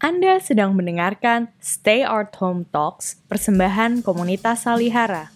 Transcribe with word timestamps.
Anda 0.00 0.40
sedang 0.40 0.80
mendengarkan 0.80 1.52
Stay 1.60 2.00
Art 2.00 2.32
Home 2.40 2.64
Talks, 2.72 3.20
persembahan 3.28 4.00
komunitas 4.00 4.64
Salihara. 4.64 5.28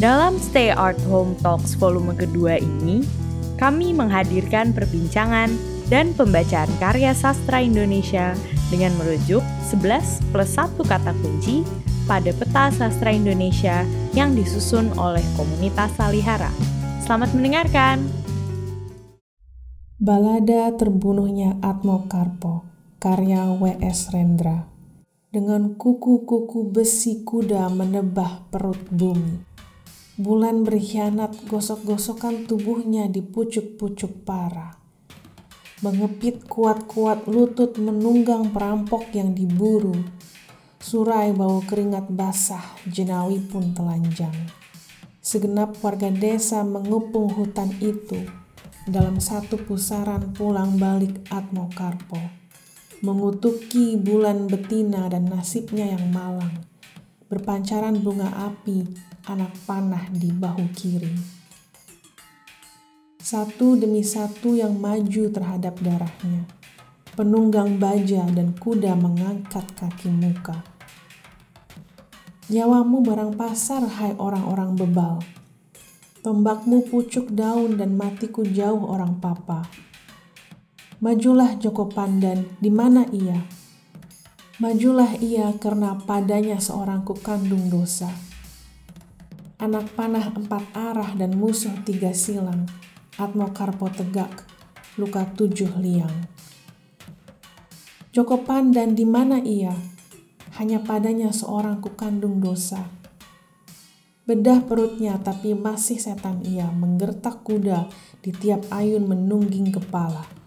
Dalam 0.00 0.40
Stay 0.40 0.72
Art 0.72 0.96
Home 1.12 1.36
Talks 1.44 1.76
volume 1.76 2.16
kedua 2.16 2.56
ini, 2.56 3.04
kami 3.60 3.92
menghadirkan 3.92 4.72
perbincangan 4.72 5.52
dan 5.92 6.16
pembacaan 6.16 6.72
karya 6.80 7.12
sastra 7.12 7.60
Indonesia 7.60 8.32
dengan 8.72 8.96
merujuk 8.96 9.44
11 9.68 10.32
plus 10.32 10.56
1 10.56 10.80
kata 10.80 11.12
kunci 11.20 11.68
pada 12.08 12.32
peta 12.32 12.72
sastra 12.72 13.12
Indonesia 13.12 13.84
yang 14.16 14.32
disusun 14.32 14.88
oleh 14.96 15.22
komunitas 15.36 15.92
Salihara. 16.00 16.48
Selamat 17.04 17.28
mendengarkan! 17.36 18.08
Balada 20.00 20.72
terbunuhnya 20.80 21.60
Atmo 21.60 22.08
Karpo 22.08 22.75
karya 23.06 23.54
W.S. 23.54 24.10
Rendra. 24.10 24.66
Dengan 25.30 25.78
kuku-kuku 25.78 26.74
besi 26.74 27.22
kuda 27.22 27.70
menebah 27.70 28.50
perut 28.50 28.82
bumi. 28.90 29.46
Bulan 30.18 30.66
berkhianat 30.66 31.46
gosok-gosokan 31.46 32.50
tubuhnya 32.50 33.06
di 33.06 33.22
pucuk-pucuk 33.22 34.26
parah. 34.26 34.74
Mengepit 35.86 36.50
kuat-kuat 36.50 37.30
lutut 37.30 37.78
menunggang 37.78 38.50
perampok 38.50 39.14
yang 39.14 39.38
diburu. 39.38 39.94
Surai 40.82 41.30
bau 41.30 41.62
keringat 41.62 42.10
basah, 42.10 42.74
jenawi 42.90 43.38
pun 43.38 43.70
telanjang. 43.70 44.34
Segenap 45.22 45.78
warga 45.78 46.10
desa 46.10 46.66
mengepung 46.66 47.30
hutan 47.30 47.70
itu 47.78 48.26
dalam 48.90 49.22
satu 49.22 49.62
pusaran 49.62 50.34
pulang 50.34 50.74
balik 50.74 51.22
Atmo 51.30 51.70
Karpo 51.70 52.45
mengutuki 53.06 53.94
bulan 53.94 54.50
betina 54.50 55.06
dan 55.06 55.30
nasibnya 55.30 55.94
yang 55.94 56.10
malang. 56.10 56.66
Berpancaran 57.30 58.02
bunga 58.02 58.50
api, 58.50 58.82
anak 59.30 59.54
panah 59.62 60.10
di 60.10 60.34
bahu 60.34 60.66
kiri. 60.74 61.14
Satu 63.22 63.78
demi 63.78 64.02
satu 64.02 64.58
yang 64.58 64.74
maju 64.74 65.30
terhadap 65.30 65.78
darahnya. 65.78 66.50
Penunggang 67.14 67.78
baja 67.78 68.26
dan 68.26 68.58
kuda 68.58 68.98
mengangkat 68.98 69.70
kaki 69.78 70.10
muka. 70.10 70.66
Nyawamu 72.50 73.06
barang 73.06 73.32
pasar, 73.38 73.86
hai 73.86 74.18
orang-orang 74.18 74.74
bebal. 74.74 75.22
Tombakmu 76.26 76.90
pucuk 76.90 77.30
daun 77.30 77.78
dan 77.78 77.94
matiku 77.94 78.42
jauh 78.42 78.82
orang 78.82 79.22
papa 79.22 79.62
Majulah 81.06 81.54
Joko 81.62 81.86
Pandan, 81.86 82.58
di 82.58 82.66
mana 82.66 83.06
ia? 83.14 83.38
Majulah 84.58 85.14
ia 85.22 85.54
karena 85.54 85.94
padanya 85.94 86.58
seorang 86.58 87.06
kukandung 87.06 87.70
dosa. 87.70 88.10
Anak 89.62 89.94
panah 89.94 90.34
empat 90.34 90.66
arah 90.74 91.14
dan 91.14 91.38
musuh 91.38 91.70
tiga 91.86 92.10
silang, 92.10 92.66
Atmo 93.22 93.54
Karpo 93.54 93.86
tegak, 93.86 94.50
luka 94.98 95.30
tujuh 95.30 95.78
liang. 95.78 96.26
Joko 98.10 98.42
Pandan 98.42 98.98
di 98.98 99.06
mana 99.06 99.38
ia? 99.38 99.78
Hanya 100.58 100.82
padanya 100.82 101.30
seorang 101.30 101.78
kukandung 101.78 102.42
dosa. 102.42 102.82
Bedah 104.26 104.58
perutnya 104.66 105.22
tapi 105.22 105.54
masih 105.54 106.02
setan 106.02 106.42
ia 106.42 106.66
menggertak 106.66 107.46
kuda 107.46 107.86
di 108.26 108.34
tiap 108.34 108.66
ayun 108.74 109.06
menungging 109.06 109.70
kepala. 109.70 110.45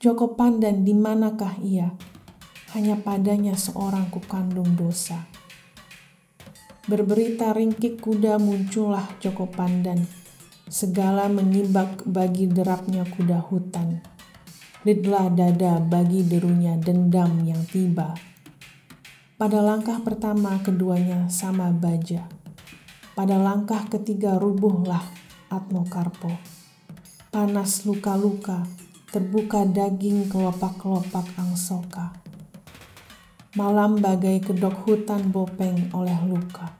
Joko 0.00 0.32
Pandan 0.32 0.80
di 0.80 0.96
manakah 0.96 1.60
ia? 1.60 1.92
Hanya 2.72 2.96
padanya 2.96 3.52
seorang 3.52 4.08
kukandung 4.08 4.72
dosa. 4.72 5.28
Berberita 6.88 7.52
ringkik 7.52 8.00
kuda 8.00 8.40
muncullah 8.40 9.04
Joko 9.20 9.44
Pandan. 9.52 10.08
Segala 10.72 11.28
menyibak 11.28 12.08
bagi 12.08 12.48
derapnya 12.48 13.04
kuda 13.04 13.44
hutan. 13.44 14.00
Lidlah 14.88 15.36
dada 15.36 15.76
bagi 15.84 16.24
derunya 16.24 16.80
dendam 16.80 17.44
yang 17.44 17.60
tiba. 17.68 18.16
Pada 19.36 19.60
langkah 19.60 20.00
pertama 20.00 20.64
keduanya 20.64 21.28
sama 21.28 21.68
baja. 21.76 22.24
Pada 23.12 23.36
langkah 23.36 23.84
ketiga 23.92 24.40
rubuhlah 24.40 25.04
Atmo 25.52 25.84
Karpo. 25.84 26.32
Panas 27.28 27.84
luka-luka, 27.84 28.64
terbuka 29.10 29.66
daging 29.66 30.30
kelopak-kelopak 30.30 31.26
angsoka. 31.34 32.14
Malam 33.58 33.98
bagai 33.98 34.38
kedok 34.38 34.86
hutan 34.86 35.34
bopeng 35.34 35.90
oleh 35.90 36.14
luka. 36.30 36.78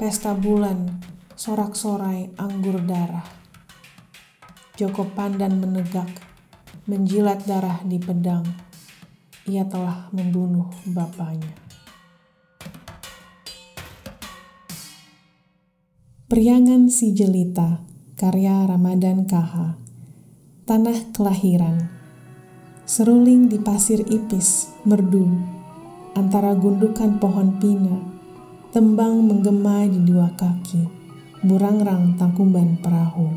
Pesta 0.00 0.32
bulan, 0.32 1.04
sorak-sorai 1.36 2.32
anggur 2.40 2.80
darah. 2.80 3.28
Joko 4.80 5.04
Pandan 5.12 5.60
menegak, 5.60 6.08
menjilat 6.88 7.44
darah 7.44 7.84
di 7.84 8.00
pedang. 8.00 8.48
Ia 9.44 9.68
telah 9.68 10.08
membunuh 10.16 10.72
bapaknya. 10.88 11.52
Periangan 16.32 16.88
Si 16.88 17.12
Jelita, 17.12 17.84
karya 18.16 18.64
Ramadan 18.64 19.28
KH 19.28 19.81
tanah 20.62 21.10
kelahiran. 21.10 21.90
Seruling 22.86 23.50
di 23.50 23.58
pasir 23.58 23.98
ipis, 24.06 24.70
merdu, 24.86 25.26
antara 26.14 26.54
gundukan 26.54 27.18
pohon 27.18 27.58
pina, 27.58 27.98
tembang 28.70 29.26
menggema 29.26 29.90
di 29.90 29.98
dua 30.06 30.30
kaki, 30.38 30.86
burangrang 31.42 32.14
tangkuban 32.14 32.78
perahu. 32.78 33.34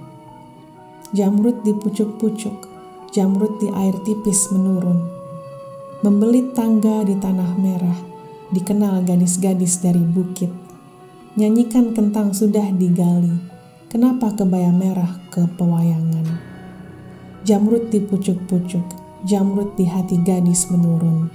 Jamrut 1.17 1.65
di 1.65 1.73
pucuk-pucuk, 1.73 2.69
jamrut 3.09 3.57
di 3.57 3.73
air 3.73 3.97
tipis 4.05 4.53
menurun. 4.53 5.01
Membelit 6.05 6.53
tangga 6.53 7.01
di 7.01 7.17
tanah 7.17 7.57
merah, 7.57 7.99
dikenal 8.53 9.01
gadis-gadis 9.01 9.81
dari 9.81 10.05
bukit. 10.05 10.53
Nyanyikan 11.41 11.97
kentang 11.97 12.37
sudah 12.37 12.69
digali, 12.69 13.33
kenapa 13.89 14.29
kebaya 14.37 14.69
merah 14.69 15.17
ke 15.33 15.41
pewayangan? 15.57 16.54
Jamrut 17.45 17.93
di 17.93 18.01
pucuk-pucuk, 18.01 18.81
jamrut 19.21 19.77
di 19.77 19.85
hati 19.85 20.17
gadis 20.17 20.65
menurun. 20.73 21.29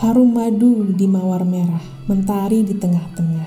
Harum 0.00 0.32
madu 0.32 0.88
di 0.96 1.04
mawar 1.04 1.44
merah, 1.44 1.84
mentari 2.08 2.64
di 2.64 2.72
tengah-tengah. 2.72 3.44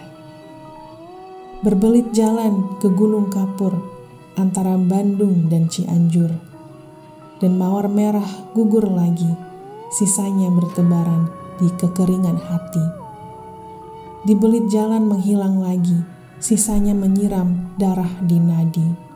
Berbelit 1.65 2.13
jalan 2.13 2.77
ke 2.77 2.85
Gunung 2.93 3.33
Kapur, 3.33 3.81
antara 4.37 4.77
Bandung 4.77 5.49
dan 5.49 5.73
Cianjur. 5.73 6.37
Dan 7.41 7.57
mawar 7.57 7.89
merah 7.89 8.53
gugur 8.53 8.85
lagi, 8.85 9.33
sisanya 9.89 10.53
bertebaran 10.53 11.33
di 11.57 11.65
kekeringan 11.81 12.37
hati. 12.37 12.85
Dibelit 14.29 14.69
jalan 14.69 15.09
menghilang 15.09 15.65
lagi, 15.65 15.97
sisanya 16.37 16.93
menyiram 16.93 17.73
darah 17.81 18.21
di 18.21 18.37
nadi. 18.37 19.10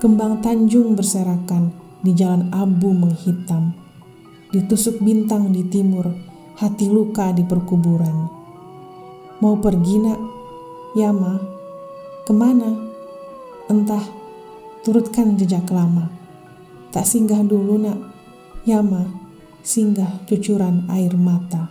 Kembang 0.00 0.40
Tanjung 0.40 0.96
berserakan 0.96 1.76
di 2.00 2.16
jalan 2.16 2.48
abu 2.56 2.88
menghitam. 2.88 3.76
Ditusuk 4.48 4.96
bintang 5.04 5.52
di 5.52 5.60
timur, 5.68 6.08
hati 6.56 6.88
luka 6.88 7.36
di 7.36 7.44
perkuburan. 7.44 8.24
Mau 9.44 9.60
pergi 9.60 10.00
nak? 10.00 10.16
Ya 10.96 11.12
ma. 11.12 11.36
Ke 12.24 12.32
mana? 12.32 12.80
Entah, 13.68 14.00
turutkan 14.88 15.36
jejak 15.36 15.68
lama. 15.68 16.08
Tak 16.96 17.04
singgah 17.04 17.44
dulu 17.44 17.76
nak. 17.76 18.00
Ya 18.64 18.80
ma, 18.80 19.04
singgah 19.60 20.24
cucuran 20.24 20.88
air 20.88 21.12
mata. 21.12 21.68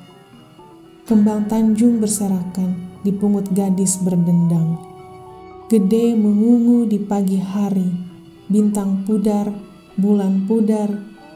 Kembang 1.09 1.49
Tanjung 1.49 1.97
berserakan, 1.97 3.01
dipungut 3.01 3.49
gadis 3.57 3.97
berdendang. 3.97 4.77
Gede 5.65 6.13
mengungu 6.13 6.85
di 6.85 7.01
pagi 7.01 7.41
hari, 7.41 8.08
bintang 8.49 9.05
pudar, 9.05 9.45
bulan 9.93 10.49
pudar, 10.49 10.89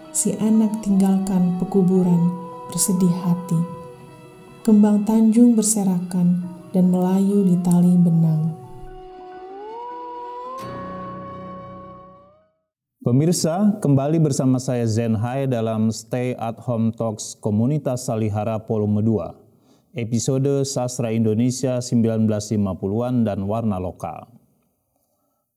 si 0.10 0.34
anak 0.34 0.82
tinggalkan 0.82 1.62
pekuburan, 1.62 2.34
bersedih 2.74 3.14
hati. 3.22 3.62
Kembang 4.66 5.06
Tanjung 5.06 5.54
berserakan 5.54 6.42
dan 6.74 6.90
melayu 6.90 7.46
di 7.46 7.54
tali 7.62 7.94
benang. 7.94 8.58
Pemirsa, 13.06 13.78
kembali 13.78 14.18
bersama 14.18 14.58
saya 14.58 14.90
Zen 14.90 15.14
Hai 15.14 15.46
dalam 15.46 15.94
Stay 15.94 16.34
at 16.34 16.58
Home 16.66 16.90
Talks 16.90 17.38
Komunitas 17.38 18.10
Salihara 18.10 18.58
Volume 18.58 19.06
2, 19.06 20.02
episode 20.02 20.66
Sastra 20.66 21.14
Indonesia 21.14 21.78
1950-an 21.78 23.28
dan 23.28 23.46
Warna 23.46 23.78
Lokal. 23.78 24.43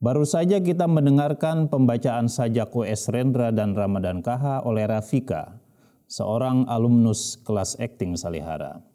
Baru 0.06 0.22
saja 0.22 0.62
kita 0.62 0.86
mendengarkan 0.86 1.66
pembacaan 1.66 2.30
sajak 2.30 2.70
W.S. 2.70 3.10
Rendra 3.10 3.50
dan 3.50 3.74
Ramadan 3.74 4.22
KH 4.22 4.62
oleh 4.62 4.86
Rafika, 4.86 5.58
seorang 6.06 6.62
alumnus 6.70 7.34
kelas 7.42 7.74
akting 7.82 8.14
Salihara. 8.14 8.86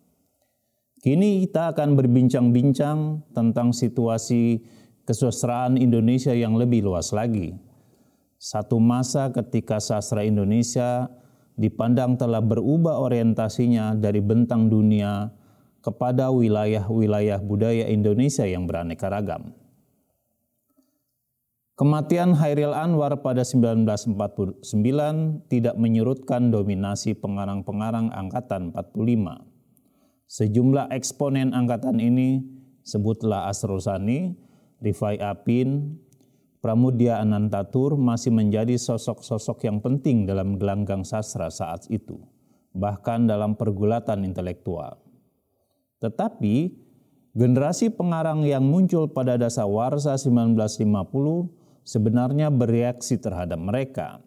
Kini 1.04 1.44
kita 1.44 1.75
akan 1.75 2.00
berbincang-bincang 2.00 3.28
tentang 3.36 3.75
situasi 3.75 4.63
kesusastraan 5.04 5.75
Indonesia 5.75 6.31
yang 6.31 6.56
lebih 6.56 6.88
luas 6.88 7.12
lagi. 7.12 7.60
Satu 8.40 8.80
masa 8.80 9.36
ketika 9.36 9.84
sastra 9.84 10.24
Indonesia 10.24 11.12
dipandang 11.60 12.16
telah 12.16 12.40
berubah 12.40 13.04
orientasinya 13.04 14.00
dari 14.00 14.24
bentang 14.24 14.72
dunia 14.72 15.28
kepada 15.84 16.31
wilayah-wilayah 16.31 17.44
budaya 17.44 17.92
Indonesia 17.92 18.48
yang 18.48 18.64
beraneka 18.64 19.12
ragam. 19.12 19.60
Kematian 21.79 22.35
Hairil 22.35 22.75
Anwar 22.75 23.23
pada 23.23 23.47
1949 23.47 24.59
tidak 25.47 25.75
menyurutkan 25.79 26.51
dominasi 26.51 27.15
pengarang-pengarang 27.15 28.12
angkatan 28.12 28.75
45. 28.75 29.47
Sejumlah 30.27 30.91
eksponen 30.91 31.56
angkatan 31.56 31.97
ini, 32.03 32.44
sebutlah 32.83 33.47
Asrul 33.47 33.79
Sani, 33.79 34.35
Rifai 34.83 35.19
Apin, 35.23 35.95
Pramudia 36.62 37.18
Anantatur 37.23 37.97
masih 37.97 38.29
menjadi 38.29 38.77
sosok-sosok 38.77 39.65
yang 39.65 39.81
penting 39.81 40.29
dalam 40.29 40.62
gelanggang 40.62 41.01
sastra 41.01 41.50
saat 41.50 41.89
itu, 41.89 42.21
bahkan 42.75 43.25
dalam 43.25 43.57
pergulatan 43.57 44.21
intelektual. 44.27 45.01
Tetapi 46.03 46.77
generasi 47.33 47.89
pengarang 47.89 48.45
yang 48.45 48.62
muncul 48.62 49.09
pada 49.09 49.41
dasar 49.41 49.65
warsa 49.65 50.13
1950 50.19 51.61
sebenarnya 51.83 52.54
bereaksi 52.54 53.18
terhadap 53.18 53.57
mereka. 53.57 54.22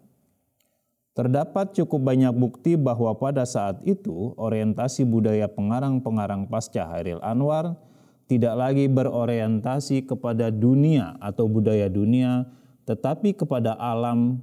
Terdapat 1.14 1.78
cukup 1.78 2.10
banyak 2.10 2.34
bukti 2.34 2.74
bahwa 2.74 3.14
pada 3.14 3.46
saat 3.46 3.78
itu 3.86 4.34
orientasi 4.34 5.06
budaya 5.06 5.46
pengarang-pengarang 5.46 6.50
pasca 6.50 6.90
Hairil 6.90 7.22
Anwar 7.22 7.78
tidak 8.26 8.58
lagi 8.58 8.90
berorientasi 8.90 10.10
kepada 10.10 10.50
dunia 10.50 11.14
atau 11.22 11.46
budaya 11.46 11.86
dunia, 11.86 12.50
tetapi 12.82 13.38
kepada 13.38 13.78
alam 13.78 14.42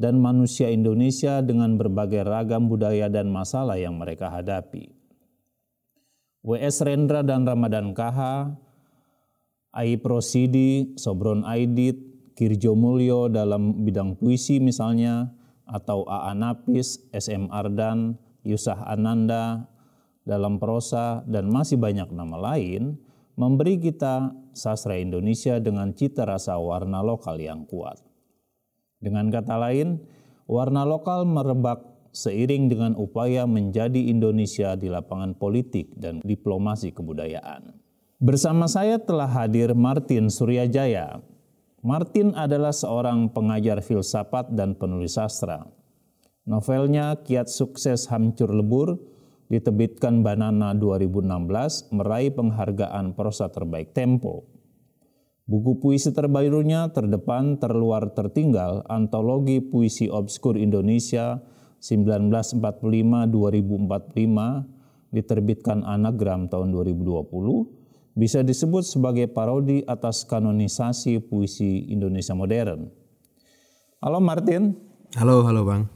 dan 0.00 0.16
manusia 0.16 0.72
Indonesia 0.72 1.44
dengan 1.44 1.76
berbagai 1.76 2.24
ragam 2.24 2.72
budaya 2.72 3.12
dan 3.12 3.28
masalah 3.28 3.76
yang 3.76 4.00
mereka 4.00 4.32
hadapi. 4.32 4.88
W.S. 6.40 6.80
Rendra 6.86 7.20
dan 7.20 7.44
Ramadan 7.44 7.92
KH, 7.92 8.48
Ai 9.76 10.00
Prosidi, 10.00 10.96
Sobron 10.96 11.44
Aidit, 11.44 12.07
Kirjo 12.38 12.78
Mulyo 12.78 13.26
dalam 13.26 13.82
bidang 13.82 14.14
puisi 14.14 14.62
misalnya, 14.62 15.34
atau 15.66 16.06
A.A. 16.06 16.38
Napis, 16.38 17.02
S.M. 17.10 17.50
Ardan, 17.50 18.14
Yusah 18.46 18.86
Ananda 18.86 19.66
dalam 20.22 20.62
prosa, 20.62 21.26
dan 21.26 21.50
masih 21.50 21.82
banyak 21.82 22.14
nama 22.14 22.54
lain, 22.54 22.94
memberi 23.34 23.82
kita 23.82 24.30
sastra 24.54 25.02
Indonesia 25.02 25.58
dengan 25.58 25.90
cita 25.90 26.22
rasa 26.22 26.54
warna 26.62 27.02
lokal 27.02 27.42
yang 27.42 27.66
kuat. 27.66 27.98
Dengan 29.02 29.34
kata 29.34 29.58
lain, 29.58 29.98
warna 30.46 30.86
lokal 30.86 31.26
merebak 31.26 31.82
seiring 32.14 32.70
dengan 32.70 32.94
upaya 32.94 33.50
menjadi 33.50 34.14
Indonesia 34.14 34.78
di 34.78 34.86
lapangan 34.86 35.34
politik 35.34 35.90
dan 35.98 36.22
diplomasi 36.22 36.94
kebudayaan. 36.94 37.74
Bersama 38.22 38.70
saya 38.70 38.98
telah 38.98 39.30
hadir 39.30 39.74
Martin 39.78 40.26
Suryajaya, 40.26 41.22
Martin 41.88 42.36
adalah 42.36 42.76
seorang 42.76 43.32
pengajar 43.32 43.80
filsafat 43.80 44.52
dan 44.52 44.76
penulis 44.76 45.16
sastra. 45.16 45.64
Novelnya 46.44 47.16
Kiat 47.24 47.48
Sukses 47.48 48.12
Hancur 48.12 48.52
Lebur 48.52 49.00
ditebitkan 49.48 50.20
Banana 50.20 50.76
2016 50.76 51.88
meraih 51.96 52.28
penghargaan 52.36 53.16
prosa 53.16 53.48
terbaik 53.48 53.96
Tempo. 53.96 54.44
Buku 55.48 55.80
puisi 55.80 56.12
terbarunya 56.12 56.92
terdepan 56.92 57.56
terluar 57.56 58.12
tertinggal 58.12 58.84
antologi 58.92 59.64
puisi 59.64 60.12
obskur 60.12 60.60
Indonesia 60.60 61.40
1945-2045 61.80 63.32
diterbitkan 65.08 65.88
Anagram 65.88 66.52
tahun 66.52 66.68
2020 66.68 67.77
bisa 68.18 68.42
disebut 68.42 68.82
sebagai 68.82 69.30
parodi 69.30 69.86
atas 69.86 70.26
kanonisasi 70.26 71.22
puisi 71.22 71.86
Indonesia 71.86 72.34
modern. 72.34 72.90
Halo 74.02 74.18
Martin. 74.18 74.74
Halo, 75.14 75.46
halo 75.46 75.62
Bang. 75.62 75.86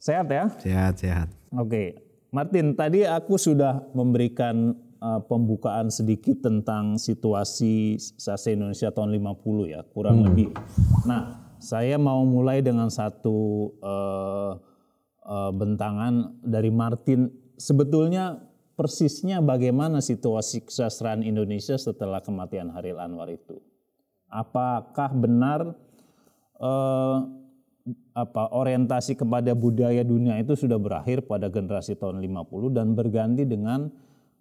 Sehat 0.00 0.32
ya? 0.32 0.48
Sehat, 0.56 0.96
sehat. 0.96 1.28
Oke. 1.52 2.00
Martin, 2.32 2.72
tadi 2.72 3.04
aku 3.04 3.36
sudah 3.36 3.84
memberikan 3.92 4.72
uh, 5.04 5.20
pembukaan 5.20 5.92
sedikit 5.92 6.40
tentang 6.40 6.96
situasi 6.96 8.00
sastra 8.00 8.56
Indonesia 8.56 8.88
tahun 8.90 9.12
50 9.12 9.70
ya, 9.70 9.80
kurang 9.92 10.18
hmm. 10.18 10.26
lebih. 10.32 10.48
Nah, 11.04 11.44
saya 11.60 12.00
mau 12.00 12.24
mulai 12.24 12.64
dengan 12.64 12.88
satu 12.88 13.70
uh, 13.84 14.56
uh, 15.28 15.52
bentangan 15.52 16.40
dari 16.42 16.72
Martin. 16.72 17.30
Sebetulnya 17.54 18.40
persisnya 18.74 19.38
bagaimana 19.40 20.02
situasi 20.02 20.66
kesastraan 20.66 21.22
Indonesia 21.22 21.78
setelah 21.78 22.20
kematian 22.20 22.70
Haril 22.74 22.98
Anwar 22.98 23.30
itu. 23.30 23.58
Apakah 24.30 25.14
benar 25.14 25.74
eh, 26.58 27.18
apa 28.16 28.48
orientasi 28.54 29.18
kepada 29.18 29.52
budaya 29.52 30.00
dunia 30.00 30.40
itu 30.40 30.56
sudah 30.56 30.80
berakhir 30.80 31.28
pada 31.28 31.52
generasi 31.52 31.94
tahun 32.00 32.22
50 32.24 32.72
dan 32.72 32.96
berganti 32.96 33.44
dengan 33.44 33.92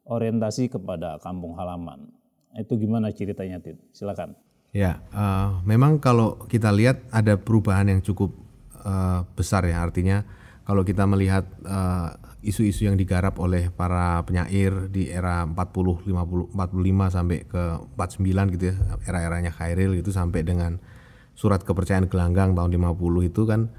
orientasi 0.07 0.71
kepada 0.71 1.19
kampung 1.19 1.55
halaman. 1.59 2.07
Itu 2.55 2.77
gimana 2.79 3.11
ceritanya, 3.11 3.59
Tin? 3.59 3.79
Silakan. 3.91 4.37
Ya, 4.73 5.01
uh, 5.13 5.61
memang 5.65 6.01
kalau 6.01 6.37
kita 6.49 6.73
lihat 6.73 7.01
ada 7.13 7.37
perubahan 7.37 7.89
yang 7.93 8.01
cukup 8.01 8.33
uh, 8.81 9.25
besar 9.37 9.65
ya. 9.65 9.83
Artinya 9.83 10.25
kalau 10.63 10.81
kita 10.81 11.03
melihat 11.05 11.45
uh, 11.65 12.15
isu-isu 12.43 12.91
yang 12.91 12.99
digarap 12.99 13.39
oleh 13.39 13.71
para 13.71 14.19
penyair 14.27 14.91
di 14.91 15.07
era 15.07 15.47
40, 15.47 16.03
50, 16.03 16.51
45 16.51 17.15
sampai 17.15 17.37
ke 17.47 17.63
49 17.95 18.53
gitu 18.59 18.63
ya, 18.69 18.75
era-eranya 19.07 19.51
Khairil 19.55 19.95
gitu 19.95 20.11
sampai 20.11 20.43
dengan 20.43 20.77
surat 21.33 21.63
kepercayaan 21.63 22.11
gelanggang 22.11 22.53
tahun 22.53 22.69
50 22.75 23.31
itu 23.31 23.41
kan 23.47 23.71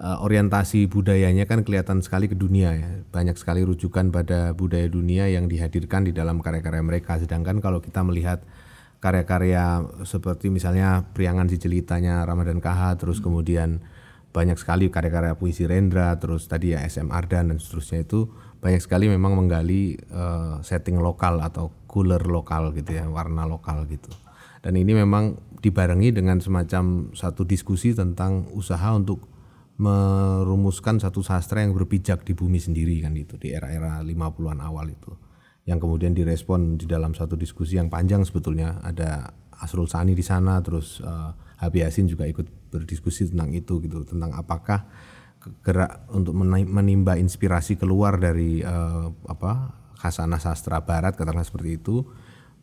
uh, 0.00 0.18
orientasi 0.22 0.88
budayanya 0.88 1.44
kan 1.44 1.66
kelihatan 1.66 2.00
sekali 2.00 2.30
ke 2.30 2.38
dunia 2.38 2.70
ya. 2.78 2.90
Banyak 3.10 3.36
sekali 3.36 3.66
rujukan 3.66 4.08
pada 4.14 4.54
budaya 4.54 4.86
dunia 4.86 5.28
yang 5.28 5.50
dihadirkan 5.50 6.06
di 6.06 6.14
dalam 6.14 6.40
karya-karya 6.40 6.80
mereka. 6.80 7.18
Sedangkan 7.18 7.58
kalau 7.58 7.82
kita 7.82 8.00
melihat 8.06 8.40
karya-karya 9.02 9.82
seperti 10.06 10.46
misalnya 10.48 11.10
Priangan 11.10 11.50
si 11.50 11.58
Jelitanya 11.58 12.22
Ramadan 12.22 12.62
KH 12.62 13.02
terus 13.02 13.18
kemudian 13.18 13.82
banyak 14.32 14.56
sekali 14.56 14.88
karya-karya 14.88 15.36
puisi 15.36 15.68
Rendra, 15.68 16.16
terus 16.16 16.48
tadi 16.48 16.72
ya 16.72 16.80
SM 16.80 17.12
Ardan 17.12 17.52
dan 17.52 17.58
seterusnya 17.60 18.08
itu 18.08 18.32
banyak 18.64 18.80
sekali 18.80 19.12
memang 19.12 19.36
menggali 19.36 20.00
uh, 20.08 20.64
setting 20.64 20.96
lokal 20.96 21.38
atau 21.44 21.68
cooler 21.84 22.24
lokal 22.24 22.72
gitu 22.72 22.96
ya, 22.96 23.04
warna 23.12 23.44
lokal 23.44 23.84
gitu. 23.86 24.08
Dan 24.64 24.80
ini 24.80 24.96
memang 24.96 25.36
dibarengi 25.60 26.10
dengan 26.16 26.40
semacam 26.40 27.12
satu 27.12 27.44
diskusi 27.44 27.92
tentang 27.92 28.48
usaha 28.56 28.94
untuk 28.96 29.28
merumuskan 29.76 31.02
satu 31.02 31.20
sastra 31.26 31.66
yang 31.66 31.74
berpijak 31.74 32.22
di 32.22 32.32
bumi 32.38 32.62
sendiri 32.62 33.02
kan 33.02 33.12
itu 33.18 33.34
di 33.36 33.50
era-era 33.50 34.00
50-an 34.00 34.62
awal 34.62 34.86
itu. 34.88 35.12
Yang 35.66 35.78
kemudian 35.86 36.12
direspon 36.14 36.78
di 36.78 36.86
dalam 36.86 37.14
satu 37.14 37.34
diskusi 37.34 37.78
yang 37.78 37.90
panjang 37.90 38.22
sebetulnya 38.22 38.82
ada 38.82 39.34
Asrul 39.62 39.86
Sani 39.86 40.14
di 40.14 40.22
sana 40.26 40.58
terus 40.62 40.98
uh, 41.02 41.30
Habib 41.62 41.86
Yasin 41.86 42.10
juga 42.10 42.26
ikut 42.26 42.74
berdiskusi 42.74 43.30
tentang 43.30 43.54
itu 43.54 43.78
gitu 43.78 44.02
tentang 44.02 44.34
apakah 44.34 44.90
gerak 45.62 46.06
untuk 46.10 46.34
menimba 46.66 47.18
inspirasi 47.18 47.78
keluar 47.78 48.18
dari 48.18 48.62
uh, 48.62 49.10
apa 49.26 49.78
khasanah 49.98 50.42
sastra 50.42 50.82
barat 50.82 51.14
katakanlah 51.14 51.46
seperti 51.46 51.78
itu 51.78 52.02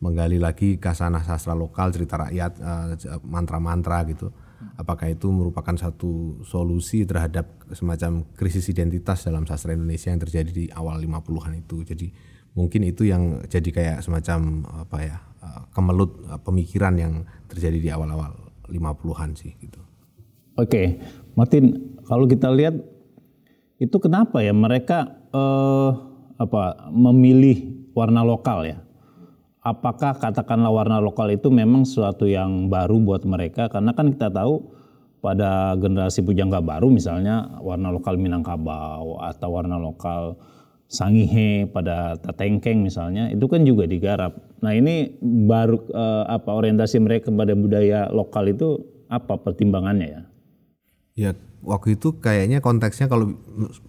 menggali 0.00 0.40
lagi 0.40 0.80
khasanah 0.80 1.24
sastra 1.24 1.52
lokal 1.52 1.92
cerita 1.92 2.28
rakyat 2.28 2.52
uh, 2.60 3.20
mantra-mantra 3.24 4.04
gitu. 4.08 4.32
Apakah 4.76 5.08
itu 5.08 5.24
merupakan 5.32 5.72
satu 5.72 6.44
solusi 6.44 7.08
terhadap 7.08 7.64
semacam 7.72 8.28
krisis 8.36 8.68
identitas 8.68 9.24
dalam 9.24 9.48
sastra 9.48 9.72
Indonesia 9.72 10.12
yang 10.12 10.20
terjadi 10.20 10.50
di 10.52 10.64
awal 10.68 11.00
50-an 11.00 11.64
itu? 11.64 11.80
Jadi 11.80 12.12
mungkin 12.52 12.84
itu 12.84 13.08
yang 13.08 13.40
jadi 13.48 13.70
kayak 13.72 13.98
semacam 14.04 14.68
apa 14.84 14.98
ya 15.00 15.16
kemelut 15.72 16.28
pemikiran 16.44 16.92
yang 17.00 17.24
terjadi 17.48 17.78
di 17.80 17.88
awal-awal 17.88 18.49
50-an 18.70 19.34
sih 19.34 19.52
gitu. 19.58 19.82
Oke, 20.54 21.02
Martin, 21.34 21.98
kalau 22.06 22.24
kita 22.30 22.48
lihat 22.54 22.78
itu 23.82 23.96
kenapa 23.98 24.40
ya 24.40 24.54
mereka 24.54 25.18
eh, 25.34 25.90
apa 26.40 26.90
memilih 26.94 27.90
warna 27.92 28.22
lokal 28.22 28.64
ya? 28.64 28.78
apakah 29.60 30.16
katakanlah 30.16 30.72
warna 30.72 30.98
lokal 31.00 31.28
itu 31.28 31.52
memang 31.52 31.84
sesuatu 31.84 32.24
yang 32.24 32.72
baru 32.72 32.96
buat 33.00 33.28
mereka 33.28 33.68
karena 33.68 33.92
kan 33.92 34.12
kita 34.12 34.32
tahu 34.32 34.72
pada 35.20 35.76
generasi 35.76 36.24
pujangga 36.24 36.64
baru 36.64 36.88
misalnya 36.88 37.60
warna 37.60 37.92
lokal 37.92 38.16
Minangkabau 38.16 39.20
atau 39.20 39.48
warna 39.52 39.76
lokal 39.76 40.40
Sangihe 40.90 41.70
pada 41.70 42.18
Tatengkeng 42.18 42.82
misalnya 42.82 43.30
itu 43.30 43.46
kan 43.46 43.62
juga 43.62 43.86
digarap. 43.86 44.34
Nah 44.60 44.72
ini 44.76 45.16
baru 45.20 45.80
eh, 45.88 46.24
apa 46.28 46.50
orientasi 46.52 47.00
mereka 47.00 47.32
kepada 47.32 47.56
budaya 47.56 48.12
lokal 48.12 48.52
itu 48.52 48.80
apa 49.08 49.40
pertimbangannya 49.40 50.08
ya? 50.08 50.22
Ya 51.16 51.30
waktu 51.60 51.96
itu 52.00 52.16
kayaknya 52.20 52.64
konteksnya 52.64 53.08
kalau 53.08 53.36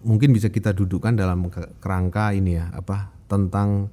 mungkin 0.04 0.32
bisa 0.36 0.52
kita 0.52 0.76
dudukkan 0.76 1.16
dalam 1.16 1.48
kerangka 1.80 2.36
ini 2.36 2.60
ya 2.60 2.68
apa 2.72 3.12
tentang 3.28 3.88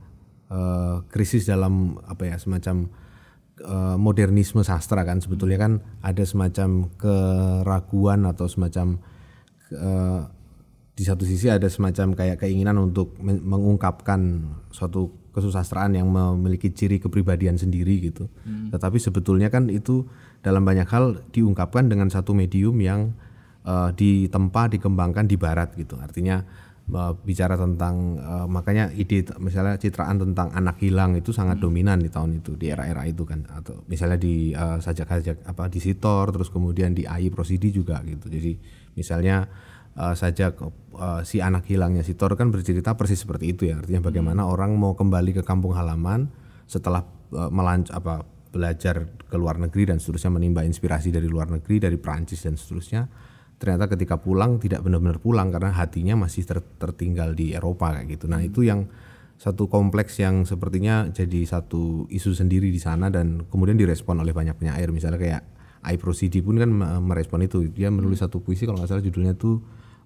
uh, 0.52 1.06
krisis 1.08 1.48
dalam 1.48 1.96
apa 2.04 2.28
ya 2.28 2.36
semacam 2.36 2.92
uh, 3.64 3.96
modernisme 3.96 4.60
sastra 4.68 5.08
kan 5.08 5.24
sebetulnya 5.24 5.56
kan 5.56 5.80
ada 6.04 6.28
semacam 6.28 6.92
keraguan 7.00 8.28
atau 8.28 8.52
semacam 8.52 9.00
uh, 9.72 10.28
di 11.00 11.08
satu 11.08 11.24
sisi 11.24 11.48
ada 11.48 11.72
semacam 11.72 12.12
kayak 12.12 12.44
keinginan 12.44 12.76
untuk 12.76 13.16
mengungkapkan 13.24 14.52
suatu 14.76 15.16
kesusastraan 15.32 15.96
yang 15.96 16.10
memiliki 16.10 16.74
ciri 16.74 16.98
kepribadian 16.98 17.56
sendiri 17.56 18.12
gitu. 18.12 18.28
Hmm. 18.44 18.74
Tetapi 18.74 18.98
sebetulnya 18.98 19.48
kan 19.54 19.70
itu 19.70 20.06
dalam 20.42 20.64
banyak 20.64 20.88
hal 20.90 21.22
diungkapkan 21.32 21.88
dengan 21.88 22.08
satu 22.08 22.34
medium 22.34 22.76
yang 22.80 23.14
uh, 23.66 23.94
ditempa 23.94 24.72
dikembangkan 24.74 25.26
di 25.30 25.36
barat 25.36 25.76
gitu. 25.76 26.00
Artinya 26.00 26.42
uh, 26.94 27.14
bicara 27.16 27.56
tentang 27.56 28.18
uh, 28.20 28.48
makanya 28.50 28.90
ide 28.96 29.28
misalnya 29.38 29.78
citraan 29.78 30.18
tentang 30.18 30.50
anak 30.52 30.82
hilang 30.82 31.14
itu 31.16 31.30
sangat 31.30 31.62
hmm. 31.62 31.66
dominan 31.66 31.98
di 32.02 32.10
tahun 32.10 32.42
itu 32.42 32.58
di 32.58 32.72
era-era 32.72 33.06
itu 33.06 33.24
kan 33.24 33.46
atau 33.50 33.86
misalnya 33.86 34.18
di 34.20 34.52
uh, 34.54 34.82
sajak-sajak 34.82 35.46
apa 35.46 35.64
di 35.70 35.80
Sitor 35.80 36.34
terus 36.34 36.50
kemudian 36.50 36.98
di 36.98 37.06
AI 37.06 37.30
Prosidi 37.30 37.70
juga 37.70 38.02
gitu. 38.06 38.28
Jadi 38.28 38.58
misalnya 38.98 39.48
uh, 40.00 40.16
saja 40.16 40.56
uh, 40.56 41.22
si 41.28 41.44
anak 41.44 41.68
hilangnya. 41.68 42.02
Si 42.08 42.16
Thor 42.16 42.40
kan 42.40 42.50
bercerita 42.50 42.96
persis 42.96 43.20
seperti 43.20 43.52
itu 43.52 43.68
ya. 43.68 43.78
Artinya 43.78 44.08
bagaimana 44.08 44.48
hmm. 44.48 44.54
orang 44.56 44.72
mau 44.80 44.96
kembali 44.96 45.36
ke 45.36 45.44
kampung 45.44 45.76
halaman 45.76 46.32
setelah 46.64 47.04
uh, 47.36 47.52
melanc 47.52 47.92
apa 47.92 48.24
belajar 48.50 49.06
ke 49.30 49.38
luar 49.38 49.62
negeri 49.62 49.94
dan 49.94 50.02
seterusnya 50.02 50.34
menimba 50.34 50.66
inspirasi 50.66 51.14
dari 51.14 51.30
luar 51.30 51.54
negeri 51.54 51.84
dari 51.84 52.00
Prancis 52.00 52.48
dan 52.48 52.56
seterusnya. 52.56 53.06
Ternyata 53.60 53.92
ketika 53.92 54.16
pulang 54.16 54.56
tidak 54.58 54.82
benar-benar 54.88 55.20
pulang 55.20 55.52
karena 55.52 55.76
hatinya 55.76 56.16
masih 56.26 56.48
ter 56.48 56.64
tertinggal 56.80 57.36
di 57.36 57.52
Eropa 57.52 57.92
kayak 57.92 58.08
gitu. 58.16 58.26
Nah 58.32 58.40
itu 58.40 58.64
yang 58.64 58.88
satu 59.40 59.68
kompleks 59.72 60.20
yang 60.20 60.48
sepertinya 60.48 61.08
jadi 61.12 61.44
satu 61.48 62.08
isu 62.12 62.36
sendiri 62.36 62.72
di 62.72 62.80
sana 62.80 63.12
dan 63.12 63.48
kemudian 63.48 63.76
direspon 63.76 64.20
oleh 64.20 64.36
banyak 64.36 64.56
penyair 64.56 64.92
misalnya 64.92 65.20
kayak 65.20 65.44
I 65.80 65.96
Prosidi 65.96 66.44
pun 66.44 66.60
kan 66.60 66.72
merespon 67.04 67.44
itu. 67.44 67.68
Dia 67.72 67.92
menulis 67.92 68.24
satu 68.24 68.40
puisi 68.40 68.64
kalau 68.64 68.80
nggak 68.80 68.90
salah 68.96 69.04
judulnya 69.04 69.36
tuh 69.36 69.60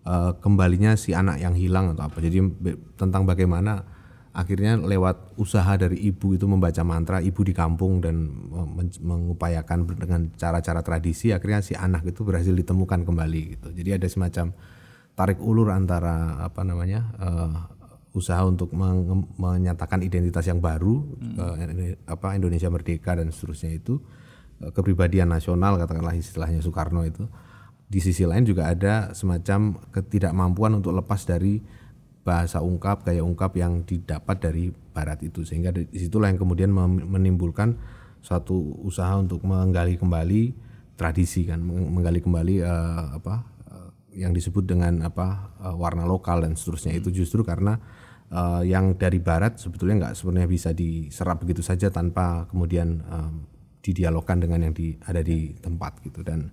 uh, 0.08 0.36
kembalinya 0.40 0.96
si 0.96 1.12
anak 1.16 1.40
yang 1.40 1.56
hilang 1.56 1.96
atau 1.96 2.08
apa. 2.08 2.18
Jadi 2.20 2.40
tentang 2.96 3.28
bagaimana 3.28 3.84
akhirnya 4.34 4.82
lewat 4.82 5.38
usaha 5.38 5.78
dari 5.78 6.10
ibu 6.10 6.34
itu 6.34 6.50
membaca 6.50 6.82
mantra 6.82 7.22
ibu 7.22 7.46
di 7.46 7.54
kampung 7.54 8.02
dan 8.02 8.50
mengupayakan 8.98 9.86
dengan 9.94 10.34
cara-cara 10.34 10.82
tradisi 10.82 11.30
akhirnya 11.30 11.62
si 11.62 11.78
anak 11.78 12.02
itu 12.10 12.26
berhasil 12.26 12.52
ditemukan 12.52 13.06
kembali 13.06 13.42
gitu. 13.58 13.70
Jadi 13.70 13.90
ada 13.94 14.08
semacam 14.10 14.50
tarik 15.14 15.38
ulur 15.38 15.70
antara 15.70 16.42
apa 16.42 16.66
namanya 16.66 17.14
uh, 17.22 17.54
usaha 18.18 18.42
untuk 18.46 18.74
menyatakan 19.38 20.02
identitas 20.02 20.46
yang 20.50 20.58
baru 20.58 21.02
hmm. 21.02 21.38
uh, 21.38 21.56
apa 22.10 22.34
Indonesia 22.34 22.70
merdeka 22.74 23.14
dan 23.14 23.30
seterusnya 23.30 23.78
itu 23.78 24.02
uh, 24.66 24.74
kepribadian 24.74 25.30
nasional 25.30 25.78
katakanlah 25.78 26.18
istilahnya 26.18 26.62
Soekarno 26.66 27.06
itu 27.06 27.30
di 27.94 28.02
sisi 28.02 28.26
lain 28.26 28.42
juga 28.42 28.74
ada 28.74 29.14
semacam 29.14 29.78
ketidakmampuan 29.94 30.82
untuk 30.82 30.98
lepas 30.98 31.30
dari 31.30 31.62
bahasa 32.26 32.58
ungkap 32.66 33.06
gaya 33.06 33.22
ungkap 33.22 33.54
yang 33.54 33.86
didapat 33.86 34.42
dari 34.42 34.74
barat 34.74 35.22
itu. 35.22 35.46
Sehingga 35.46 35.70
di 35.70 35.86
situlah 35.94 36.34
yang 36.34 36.42
kemudian 36.42 36.74
menimbulkan 37.06 37.78
suatu 38.18 38.82
usaha 38.82 39.14
untuk 39.14 39.46
menggali 39.46 40.02
kembali 40.02 40.74
tradisi 40.98 41.46
kan 41.46 41.60
menggali 41.62 42.22
kembali 42.24 42.56
uh, 42.64 43.18
apa 43.18 43.36
uh, 43.70 43.90
yang 44.14 44.34
disebut 44.34 44.64
dengan 44.66 45.06
apa 45.06 45.54
uh, 45.62 45.76
warna 45.78 46.10
lokal 46.10 46.42
dan 46.42 46.58
seterusnya. 46.58 46.98
Itu 46.98 47.14
justru 47.14 47.46
karena 47.46 47.78
uh, 48.34 48.66
yang 48.66 48.98
dari 48.98 49.22
barat 49.22 49.62
sebetulnya 49.62 50.10
nggak 50.10 50.16
sebenarnya 50.18 50.50
bisa 50.50 50.74
diserap 50.74 51.46
begitu 51.46 51.62
saja 51.62 51.94
tanpa 51.94 52.50
kemudian 52.50 53.06
uh, 53.06 53.34
didialogkan 53.84 54.40
dengan 54.40 54.66
yang 54.66 54.74
di, 54.74 54.98
ada 55.06 55.22
di 55.22 55.54
tempat 55.62 56.02
gitu. 56.02 56.26
Dan 56.26 56.50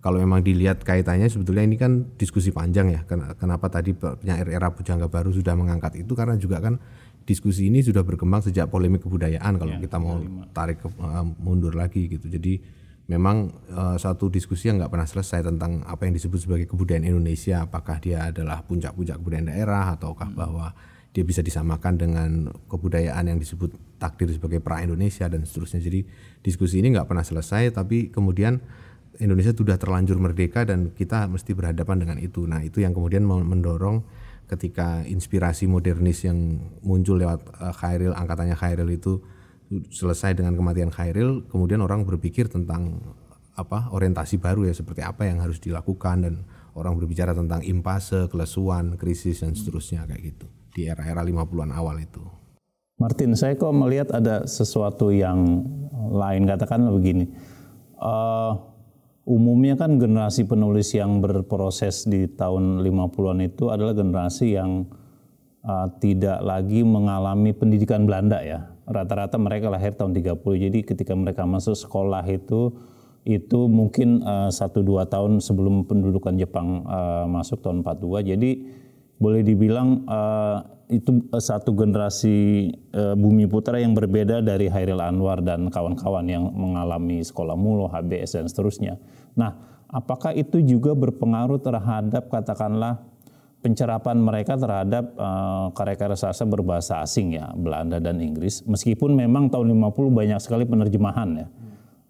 kalau 0.00 0.16
memang 0.16 0.40
dilihat 0.40 0.80
kaitannya 0.80 1.28
sebetulnya 1.28 1.60
ini 1.60 1.76
kan 1.76 2.08
diskusi 2.16 2.48
panjang 2.48 2.88
ya. 2.88 3.04
Kenapa 3.36 3.68
tadi 3.68 3.92
penyair 3.92 4.48
era 4.48 4.72
pujangga 4.72 5.12
baru 5.12 5.28
sudah 5.28 5.52
mengangkat 5.52 6.00
itu? 6.00 6.16
Karena 6.16 6.40
juga 6.40 6.56
kan 6.64 6.80
diskusi 7.28 7.68
ini 7.68 7.84
sudah 7.84 8.00
berkembang 8.00 8.40
sejak 8.40 8.72
polemik 8.72 9.04
kebudayaan 9.04 9.60
kalau 9.60 9.76
ya, 9.76 9.80
kita 9.84 9.96
mau 10.00 10.16
tarik 10.56 10.80
ke, 10.80 10.88
uh, 10.88 11.24
mundur 11.36 11.76
lagi 11.76 12.08
gitu. 12.08 12.32
Jadi 12.32 12.80
memang 13.12 13.52
uh, 13.76 14.00
satu 14.00 14.32
diskusi 14.32 14.72
yang 14.72 14.80
nggak 14.80 14.88
pernah 14.88 15.04
selesai 15.04 15.44
tentang 15.44 15.84
apa 15.84 16.08
yang 16.08 16.16
disebut 16.16 16.48
sebagai 16.48 16.66
kebudayaan 16.72 17.04
Indonesia 17.04 17.68
apakah 17.68 18.00
dia 18.00 18.32
adalah 18.32 18.64
puncak-puncak 18.64 19.20
kebudayaan 19.20 19.52
daerah 19.52 20.00
ataukah 20.00 20.32
hmm. 20.32 20.38
bahwa 20.38 20.72
dia 21.10 21.26
bisa 21.26 21.42
disamakan 21.44 21.98
dengan 21.98 22.30
kebudayaan 22.70 23.26
yang 23.26 23.36
disebut 23.36 24.00
takdir 24.00 24.32
sebagai 24.32 24.64
pra 24.64 24.80
Indonesia 24.80 25.28
dan 25.28 25.44
seterusnya. 25.44 25.84
Jadi 25.84 26.08
diskusi 26.40 26.80
ini 26.80 26.96
nggak 26.96 27.04
pernah 27.04 27.26
selesai 27.26 27.74
tapi 27.76 28.08
kemudian 28.08 28.64
Indonesia 29.18 29.50
sudah 29.50 29.74
terlanjur 29.74 30.22
merdeka 30.22 30.62
dan 30.62 30.94
kita 30.94 31.26
mesti 31.26 31.50
berhadapan 31.50 31.98
dengan 31.98 32.16
itu. 32.22 32.46
Nah, 32.46 32.62
itu 32.62 32.78
yang 32.84 32.94
kemudian 32.94 33.26
mendorong 33.26 34.06
ketika 34.46 35.02
inspirasi 35.06 35.66
modernis 35.66 36.22
yang 36.26 36.62
muncul 36.82 37.18
lewat 37.18 37.42
uh, 37.58 37.74
Khairil, 37.74 38.14
angkatannya 38.14 38.54
Khairil 38.54 38.90
itu 38.94 39.22
selesai 39.90 40.34
dengan 40.34 40.58
kematian 40.58 40.90
Khairil, 40.90 41.46
kemudian 41.46 41.82
orang 41.82 42.02
berpikir 42.02 42.50
tentang 42.50 43.02
apa 43.54 43.90
orientasi 43.90 44.38
baru 44.38 44.66
ya 44.66 44.74
seperti 44.74 45.02
apa 45.02 45.26
yang 45.26 45.42
harus 45.42 45.62
dilakukan 45.62 46.26
dan 46.26 46.34
orang 46.74 46.98
berbicara 46.98 47.34
tentang 47.34 47.62
impase, 47.66 48.30
kelesuan, 48.30 48.94
krisis 48.94 49.42
dan 49.42 49.54
seterusnya 49.54 50.06
kayak 50.06 50.34
gitu 50.34 50.46
di 50.70 50.86
era-era 50.86 51.22
50-an 51.22 51.70
awal 51.74 51.98
itu. 51.98 52.22
Martin, 53.00 53.32
saya 53.32 53.56
kok 53.56 53.72
melihat 53.72 54.12
ada 54.12 54.44
sesuatu 54.44 55.08
yang 55.08 55.64
lain 56.10 56.44
katakanlah 56.44 56.92
begini. 56.92 57.32
Uh, 57.96 58.69
umumnya 59.30 59.78
kan 59.78 59.94
generasi 60.02 60.42
penulis 60.42 60.90
yang 60.90 61.22
berproses 61.22 62.02
di 62.02 62.26
tahun 62.26 62.82
50-an 62.82 63.38
itu 63.46 63.70
adalah 63.70 63.94
generasi 63.94 64.58
yang 64.58 64.90
uh, 65.62 65.86
tidak 66.02 66.42
lagi 66.42 66.82
mengalami 66.82 67.54
pendidikan 67.54 68.10
Belanda 68.10 68.42
ya. 68.42 68.74
Rata-rata 68.90 69.38
mereka 69.38 69.70
lahir 69.70 69.94
tahun 69.94 70.18
30. 70.18 70.34
Jadi 70.66 70.78
ketika 70.82 71.14
mereka 71.14 71.46
masuk 71.46 71.78
sekolah 71.78 72.26
itu 72.26 72.74
itu 73.22 73.70
mungkin 73.70 74.26
uh, 74.26 74.50
satu 74.50 74.82
dua 74.82 75.06
tahun 75.06 75.38
sebelum 75.38 75.86
pendudukan 75.86 76.34
Jepang 76.34 76.82
uh, 76.90 77.30
masuk 77.30 77.62
tahun 77.62 77.86
42. 77.86 78.34
Jadi 78.34 78.50
boleh 79.22 79.46
dibilang 79.46 80.10
uh, 80.10 80.79
itu 80.90 81.24
uh, 81.30 81.38
satu 81.38 81.72
generasi 81.72 82.68
uh, 82.92 83.14
Bumi 83.14 83.46
Putra 83.46 83.78
yang 83.78 83.94
berbeda 83.94 84.42
dari 84.42 84.66
Hairil 84.66 84.98
Anwar 84.98 85.40
dan 85.40 85.70
kawan-kawan 85.70 86.26
yang 86.26 86.50
mengalami 86.50 87.22
sekolah 87.22 87.54
mulu, 87.54 87.86
HBS 87.86 88.36
dan 88.36 88.46
seterusnya. 88.50 88.98
Nah, 89.38 89.56
apakah 89.88 90.34
itu 90.34 90.58
juga 90.60 90.92
berpengaruh 90.92 91.62
terhadap 91.62 92.26
katakanlah 92.28 93.00
pencerapan 93.62 94.18
mereka 94.18 94.58
terhadap 94.58 95.14
uh, 95.14 95.70
karya-karya 95.72 96.18
sastra 96.18 96.44
berbahasa 96.44 97.00
asing 97.00 97.38
ya, 97.38 97.54
Belanda 97.54 98.02
dan 98.02 98.18
Inggris. 98.18 98.66
Meskipun 98.66 99.14
memang 99.14 99.48
tahun 99.48 99.70
50 99.70 100.10
banyak 100.10 100.40
sekali 100.42 100.66
penerjemahan 100.66 101.46
ya. 101.46 101.48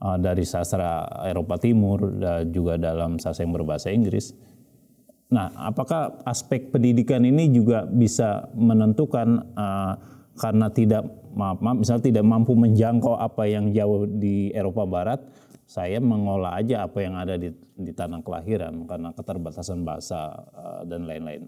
Dari 0.01 0.49
sastra 0.49 1.05
Eropa 1.29 1.61
Timur 1.61 2.01
dan 2.17 2.49
juga 2.49 2.81
dalam 2.81 3.21
sastra 3.21 3.45
yang 3.45 3.53
berbahasa 3.53 3.93
Inggris 3.93 4.33
Nah, 5.31 5.47
apakah 5.55 6.27
aspek 6.27 6.75
pendidikan 6.75 7.23
ini 7.23 7.55
juga 7.55 7.87
bisa 7.87 8.51
menentukan 8.59 9.55
uh, 9.55 9.95
karena 10.35 10.67
tidak 10.75 11.07
maaf, 11.39 11.63
maaf 11.63 11.79
misalnya 11.87 12.05
tidak 12.11 12.25
mampu 12.27 12.59
menjangkau 12.59 13.15
apa 13.15 13.47
yang 13.47 13.71
jauh 13.71 14.11
di 14.11 14.51
Eropa 14.51 14.83
Barat, 14.91 15.23
saya 15.71 16.03
mengolah 16.03 16.59
aja 16.59 16.83
apa 16.83 16.99
yang 16.99 17.15
ada 17.15 17.39
di, 17.39 17.55
di 17.79 17.95
tanah 17.95 18.27
kelahiran 18.27 18.75
karena 18.91 19.15
keterbatasan 19.15 19.87
bahasa 19.87 20.35
uh, 20.51 20.83
dan 20.83 21.07
lain-lain. 21.07 21.47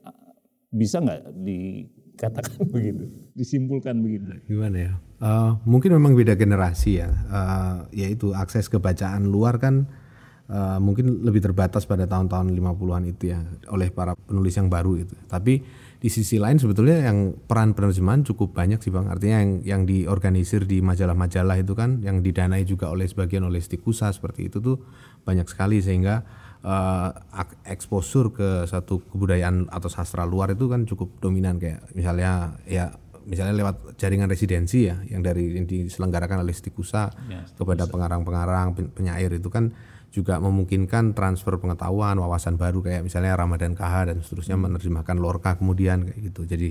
Bisa 0.70 1.02
nggak 1.02 1.42
dikatakan 1.42 2.62
begitu, 2.74 3.10
disimpulkan 3.34 3.98
begitu? 3.98 4.30
Gimana 4.46 4.76
ya? 4.78 4.92
Uh, 5.18 5.58
mungkin 5.66 5.90
memang 5.98 6.14
beda 6.14 6.38
generasi 6.38 7.02
ya, 7.02 7.10
uh, 7.10 7.76
yaitu 7.90 8.30
akses 8.30 8.70
ke 8.70 8.78
bacaan 8.78 9.26
luar 9.26 9.58
kan 9.58 9.90
uh, 10.48 10.78
mungkin 10.82 11.22
lebih 11.22 11.44
terbatas 11.44 11.86
pada 11.86 12.08
tahun-tahun 12.08 12.50
50-an 12.50 13.02
itu 13.06 13.30
ya 13.30 13.40
oleh 13.70 13.92
para 13.92 14.16
penulis 14.16 14.54
yang 14.56 14.72
baru 14.72 14.98
itu. 14.98 15.14
Tapi 15.28 15.62
di 16.02 16.10
sisi 16.10 16.42
lain 16.42 16.58
sebetulnya 16.58 17.06
yang 17.06 17.38
peran 17.46 17.78
penerjemahan 17.78 18.26
cukup 18.26 18.58
banyak 18.58 18.82
sih 18.82 18.90
bang. 18.90 19.06
Artinya 19.06 19.38
yang 19.38 19.52
yang 19.62 19.82
diorganisir 19.86 20.66
di 20.66 20.82
majalah-majalah 20.82 21.62
itu 21.62 21.78
kan 21.78 22.02
yang 22.02 22.26
didanai 22.26 22.66
juga 22.66 22.90
oleh 22.90 23.06
sebagian 23.06 23.46
oleh 23.46 23.62
Stikusa 23.62 24.10
seperti 24.10 24.50
itu 24.50 24.58
tuh 24.58 24.82
banyak 25.22 25.46
sekali. 25.46 25.78
Sehingga 25.78 26.26
uh, 26.66 27.10
eksposur 27.62 28.34
ke 28.34 28.66
satu 28.66 28.98
kebudayaan 29.14 29.70
atau 29.70 29.86
sastra 29.86 30.26
luar 30.26 30.58
itu 30.58 30.66
kan 30.66 30.82
cukup 30.90 31.22
dominan. 31.22 31.62
Kayak 31.62 31.86
misalnya 31.94 32.58
ya 32.66 32.90
misalnya 33.22 33.54
lewat 33.54 33.94
jaringan 33.94 34.26
residensi 34.26 34.90
ya 34.90 34.98
yang 35.06 35.22
dari 35.22 35.54
yang 35.54 35.70
diselenggarakan 35.70 36.42
oleh 36.42 36.50
Stikusa 36.50 37.14
ya, 37.30 37.46
kepada 37.54 37.86
pengarang-pengarang 37.86 38.74
penyair 38.98 39.30
itu 39.38 39.46
kan 39.46 39.70
juga 40.12 40.36
memungkinkan 40.36 41.16
transfer 41.16 41.56
pengetahuan, 41.56 42.20
wawasan 42.20 42.60
baru 42.60 42.84
kayak 42.84 43.00
misalnya 43.00 43.32
Ramadan 43.32 43.72
KH 43.72 44.12
dan 44.12 44.16
seterusnya 44.20 44.60
hmm. 44.60 44.64
menerjemahkan 44.68 45.16
Lorca 45.16 45.56
kemudian 45.56 46.04
kayak 46.04 46.20
gitu. 46.28 46.44
Jadi 46.44 46.68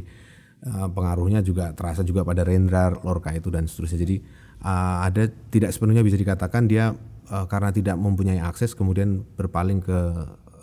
uh, 0.70 0.88
pengaruhnya 0.94 1.42
juga 1.42 1.74
terasa 1.74 2.06
juga 2.06 2.22
pada 2.22 2.46
Rendra, 2.46 2.94
Lorca 3.02 3.34
itu 3.34 3.50
dan 3.50 3.66
seterusnya. 3.66 4.00
Jadi 4.06 4.22
uh, 4.62 4.98
ada 5.10 5.26
tidak 5.50 5.74
sepenuhnya 5.74 6.06
bisa 6.06 6.22
dikatakan 6.22 6.70
dia 6.70 6.94
uh, 7.34 7.46
karena 7.50 7.74
tidak 7.74 7.98
mempunyai 7.98 8.38
akses 8.38 8.78
kemudian 8.78 9.26
berpaling 9.34 9.82
ke 9.82 10.00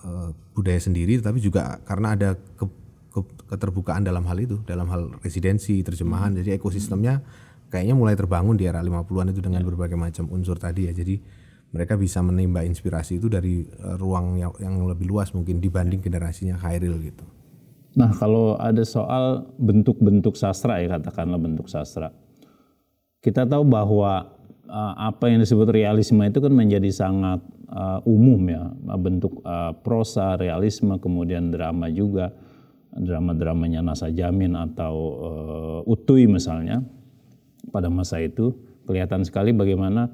uh, 0.06 0.30
budaya 0.54 0.78
sendiri, 0.78 1.18
tapi 1.18 1.42
juga 1.42 1.82
karena 1.82 2.14
ada 2.14 2.38
ke, 2.38 2.64
ke, 3.10 3.20
keterbukaan 3.50 4.06
dalam 4.06 4.22
hal 4.30 4.38
itu, 4.38 4.62
dalam 4.62 4.86
hal 4.86 5.18
residensi, 5.18 5.82
terjemahan. 5.82 6.30
Hmm. 6.30 6.46
Jadi 6.46 6.54
ekosistemnya 6.54 7.26
kayaknya 7.74 7.98
mulai 7.98 8.14
terbangun 8.14 8.54
di 8.54 8.70
era 8.70 8.78
50-an 8.86 9.34
itu 9.34 9.42
dengan 9.42 9.60
ya. 9.60 9.66
berbagai 9.66 9.98
macam 9.98 10.30
unsur 10.30 10.62
tadi 10.62 10.86
ya. 10.86 10.94
Jadi 10.94 11.37
mereka 11.68 12.00
bisa 12.00 12.24
menimba 12.24 12.64
inspirasi 12.64 13.20
itu 13.20 13.28
dari 13.28 13.60
uh, 13.84 14.00
ruang 14.00 14.40
yang, 14.40 14.88
lebih 14.88 15.04
luas 15.08 15.36
mungkin 15.36 15.60
dibanding 15.60 16.00
generasinya 16.00 16.56
Khairil 16.56 16.96
gitu. 17.04 17.24
Nah 17.98 18.14
kalau 18.16 18.56
ada 18.56 18.80
soal 18.88 19.48
bentuk-bentuk 19.60 20.38
sastra 20.38 20.80
ya 20.80 20.96
katakanlah 20.96 21.36
bentuk 21.36 21.68
sastra, 21.68 22.14
kita 23.20 23.44
tahu 23.44 23.68
bahwa 23.68 24.32
uh, 24.64 24.94
apa 24.96 25.28
yang 25.28 25.44
disebut 25.44 25.68
realisme 25.68 26.24
itu 26.24 26.40
kan 26.40 26.52
menjadi 26.54 26.88
sangat 26.88 27.44
uh, 27.68 28.00
umum 28.08 28.40
ya. 28.48 28.64
Bentuk 28.96 29.44
prosa 29.84 30.40
realisme 30.40 30.96
kemudian 30.96 31.52
drama 31.52 31.92
juga. 31.92 32.32
Drama-dramanya 32.88 33.84
Nasa 33.84 34.08
Jamin 34.08 34.56
atau 34.56 34.96
Utui 35.84 36.24
misalnya 36.24 36.80
pada 37.68 37.92
masa 37.92 38.16
itu. 38.24 38.56
Kelihatan 38.88 39.28
sekali 39.28 39.52
bagaimana 39.52 40.08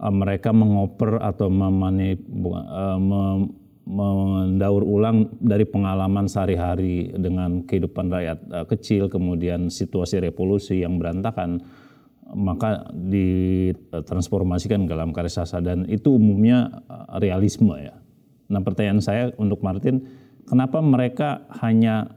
mereka 0.00 0.52
mengoper 0.52 1.20
atau 1.20 1.48
memani, 1.48 2.16
uh, 2.16 3.00
mem, 3.00 3.40
mendaur 3.86 4.82
ulang 4.82 5.30
dari 5.38 5.62
pengalaman 5.62 6.26
sehari-hari 6.26 7.14
dengan 7.14 7.62
kehidupan 7.64 8.10
rakyat 8.10 8.38
uh, 8.50 8.66
kecil, 8.66 9.06
kemudian 9.06 9.70
situasi 9.70 10.20
revolusi 10.20 10.82
yang 10.82 10.98
berantakan, 10.98 11.62
maka 12.34 12.90
ditransformasikan 12.90 14.90
dalam 14.90 15.14
karya 15.14 15.30
sastra 15.30 15.62
dan 15.62 15.86
itu 15.86 16.18
umumnya 16.18 16.82
realisme 17.22 17.78
ya. 17.78 17.94
Nah 18.50 18.60
pertanyaan 18.66 18.98
saya 18.98 19.30
untuk 19.38 19.62
Martin, 19.62 20.02
kenapa 20.50 20.82
mereka 20.82 21.46
hanya 21.62 22.10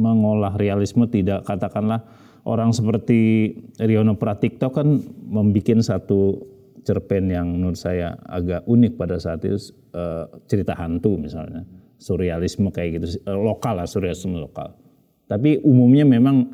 mengolah 0.00 0.56
realisme 0.56 1.04
tidak 1.12 1.44
katakanlah 1.44 2.08
orang 2.48 2.72
seperti 2.72 3.52
Riono 3.80 4.16
Pratikto 4.16 4.72
kan 4.72 5.00
membuat 5.28 5.84
satu 5.84 6.53
cerpen 6.84 7.32
yang 7.32 7.48
menurut 7.48 7.80
saya 7.80 8.14
agak 8.28 8.62
unik 8.68 9.00
pada 9.00 9.16
saat 9.16 9.40
itu 9.42 9.72
uh, 9.96 10.28
cerita 10.44 10.76
hantu 10.76 11.16
misalnya. 11.16 11.64
Surrealisme 11.96 12.68
kayak 12.68 13.00
gitu. 13.00 13.24
Uh, 13.24 13.40
lokal 13.40 13.80
lah 13.80 13.88
surrealisme 13.88 14.36
lokal. 14.36 14.76
Tapi 15.24 15.64
umumnya 15.64 16.04
memang 16.04 16.52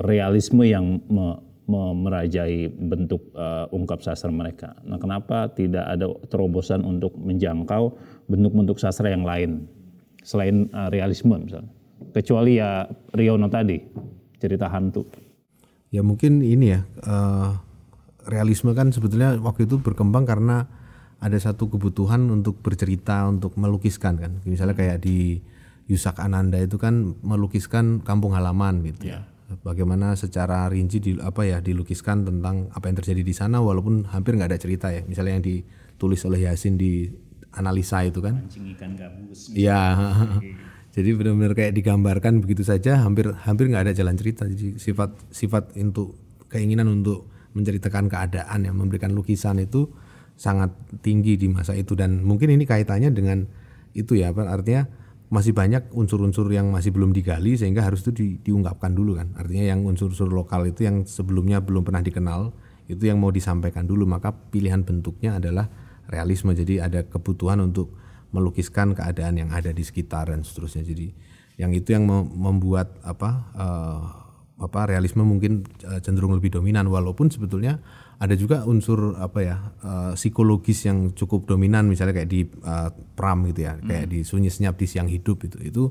realisme 0.00 0.64
yang 0.64 1.04
me, 1.12 1.36
me, 1.68 1.92
merajai 1.92 2.72
bentuk 2.72 3.20
uh, 3.36 3.68
ungkap 3.70 4.00
sastra 4.00 4.32
mereka. 4.32 4.72
Nah 4.88 4.96
kenapa 4.96 5.52
tidak 5.52 5.84
ada 5.84 6.08
terobosan 6.32 6.80
untuk 6.82 7.12
menjangkau 7.20 7.92
bentuk-bentuk 8.32 8.80
sastra 8.80 9.12
yang 9.12 9.28
lain? 9.28 9.68
Selain 10.24 10.72
uh, 10.72 10.88
realisme 10.88 11.36
misalnya. 11.36 11.70
Kecuali 12.16 12.56
ya 12.56 12.88
Riono 13.12 13.52
tadi 13.52 13.76
cerita 14.40 14.72
hantu. 14.72 15.04
Ya 15.92 16.00
mungkin 16.00 16.40
ini 16.40 16.72
ya 16.72 16.80
uh 17.04 17.69
realisme 18.30 18.72
kan 18.72 18.94
sebetulnya 18.94 19.36
waktu 19.42 19.66
itu 19.66 19.82
berkembang 19.82 20.24
karena 20.24 20.70
ada 21.20 21.36
satu 21.36 21.68
kebutuhan 21.68 22.32
untuk 22.32 22.64
bercerita, 22.64 23.28
untuk 23.28 23.54
melukiskan 23.60 24.16
kan. 24.16 24.32
Misalnya 24.48 24.72
kayak 24.72 25.04
di 25.04 25.44
Yusak 25.90 26.16
Ananda 26.16 26.56
itu 26.56 26.80
kan 26.80 27.18
melukiskan 27.20 28.00
kampung 28.00 28.32
halaman 28.32 28.80
gitu. 28.88 29.12
Yeah. 29.12 29.28
Bagaimana 29.66 30.14
secara 30.14 30.70
rinci 30.70 31.02
di 31.02 31.12
apa 31.18 31.42
ya 31.42 31.58
dilukiskan 31.58 32.22
tentang 32.22 32.70
apa 32.70 32.86
yang 32.86 32.96
terjadi 33.02 33.22
di 33.26 33.34
sana 33.34 33.58
walaupun 33.58 34.06
hampir 34.08 34.38
nggak 34.38 34.54
ada 34.54 34.60
cerita 34.62 34.94
ya. 34.94 35.02
Misalnya 35.04 35.42
yang 35.42 35.44
ditulis 35.44 36.22
oleh 36.24 36.46
Yasin 36.46 36.78
di 36.78 37.10
analisa 37.52 38.00
itu 38.06 38.22
kan. 38.22 38.46
Iya. 39.52 39.82
Jadi 40.94 41.08
benar-benar 41.14 41.54
kayak 41.54 41.74
digambarkan 41.74 42.42
begitu 42.42 42.66
saja 42.66 43.02
hampir 43.02 43.30
hampir 43.46 43.68
nggak 43.68 43.90
ada 43.90 43.94
jalan 43.94 44.14
cerita. 44.14 44.46
Jadi 44.46 44.78
sifat 44.78 45.10
sifat 45.34 45.74
untuk 45.78 46.14
keinginan 46.46 46.86
untuk 46.86 47.26
menceritakan 47.52 48.06
keadaan 48.06 48.66
yang 48.66 48.76
memberikan 48.78 49.10
lukisan 49.14 49.58
itu 49.62 49.90
sangat 50.38 50.72
tinggi 51.04 51.36
di 51.36 51.50
masa 51.50 51.76
itu. 51.76 51.92
Dan 51.98 52.24
mungkin 52.24 52.48
ini 52.52 52.64
kaitannya 52.64 53.10
dengan 53.12 53.44
itu 53.92 54.16
ya 54.16 54.30
artinya 54.32 54.86
masih 55.30 55.54
banyak 55.54 55.94
unsur-unsur 55.94 56.50
yang 56.50 56.74
masih 56.74 56.90
belum 56.90 57.14
digali 57.14 57.54
sehingga 57.54 57.86
harus 57.86 58.02
itu 58.02 58.10
di, 58.10 58.26
diungkapkan 58.42 58.90
dulu 58.90 59.18
kan. 59.18 59.30
Artinya 59.38 59.76
yang 59.76 59.86
unsur-unsur 59.86 60.26
lokal 60.30 60.66
itu 60.66 60.86
yang 60.86 61.06
sebelumnya 61.06 61.62
belum 61.62 61.86
pernah 61.86 62.02
dikenal 62.02 62.50
itu 62.90 63.06
yang 63.06 63.22
mau 63.22 63.30
disampaikan 63.30 63.86
dulu. 63.86 64.06
Maka 64.06 64.34
pilihan 64.34 64.82
bentuknya 64.82 65.38
adalah 65.38 65.70
realisme. 66.10 66.50
Jadi 66.50 66.82
ada 66.82 67.06
kebutuhan 67.06 67.62
untuk 67.62 67.94
melukiskan 68.34 68.94
keadaan 68.94 69.38
yang 69.38 69.50
ada 69.54 69.70
di 69.70 69.82
sekitar 69.82 70.34
dan 70.34 70.42
seterusnya. 70.42 70.82
Jadi 70.82 71.14
yang 71.60 71.76
itu 71.76 71.92
yang 71.92 72.08
membuat 72.34 72.98
apa 73.04 73.30
uh, 73.54 74.29
apa 74.60 74.86
realisme 74.86 75.24
mungkin 75.24 75.64
eh, 75.82 76.00
cenderung 76.04 76.36
lebih 76.36 76.52
dominan. 76.54 76.86
Walaupun 76.86 77.32
sebetulnya 77.32 77.80
ada 78.20 78.36
juga 78.36 78.68
unsur 78.68 79.16
apa 79.16 79.40
ya 79.40 79.56
uh, 79.80 80.12
psikologis 80.12 80.84
yang 80.84 81.16
cukup 81.16 81.48
dominan. 81.48 81.88
Misalnya 81.88 82.20
kayak 82.20 82.28
di 82.28 82.44
uh, 82.44 82.92
Pram 83.16 83.48
gitu 83.48 83.64
ya 83.64 83.80
hmm. 83.80 83.88
kayak 83.88 84.06
di 84.12 84.20
Sunyi 84.20 84.52
Senyap 84.52 84.76
di 84.76 84.84
Siang 84.84 85.08
Hidup 85.08 85.40
itu. 85.48 85.56
Itu 85.64 85.82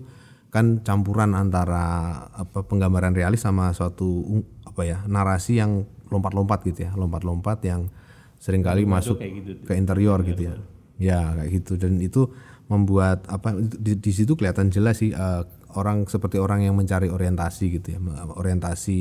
kan 0.53 0.85
campuran 0.85 1.33
antara 1.33 2.13
apa 2.29 2.65
penggambaran 2.69 3.17
realis 3.17 3.41
sama 3.41 3.73
suatu 3.73 4.45
apa 4.61 4.81
ya 4.85 5.01
narasi 5.09 5.57
yang 5.57 5.89
lompat-lompat 6.13 6.69
gitu 6.69 6.85
ya. 6.85 6.93
Lompat-lompat 6.93 7.65
yang 7.65 7.89
sering 8.37 8.61
kali 8.61 8.85
Lompat 8.85 9.09
masuk 9.09 9.17
gitu, 9.25 9.65
ke 9.65 9.73
interior 9.73 10.21
gitu 10.21 10.53
ya. 10.53 10.55
ya 11.01 11.19
kayak 11.33 11.49
gitu. 11.65 11.81
Dan 11.81 11.97
itu 11.97 12.29
membuat 12.69 13.25
apa 13.25 13.57
di, 13.57 13.97
di 13.97 14.11
situ 14.13 14.37
kelihatan 14.37 14.69
jelas 14.69 15.01
sih 15.01 15.09
uh, 15.17 15.41
orang 15.77 16.07
seperti 16.09 16.41
orang 16.41 16.65
yang 16.65 16.73
mencari 16.73 17.11
orientasi 17.11 17.65
gitu 17.77 17.97
ya 17.97 17.99
orientasi 18.33 18.97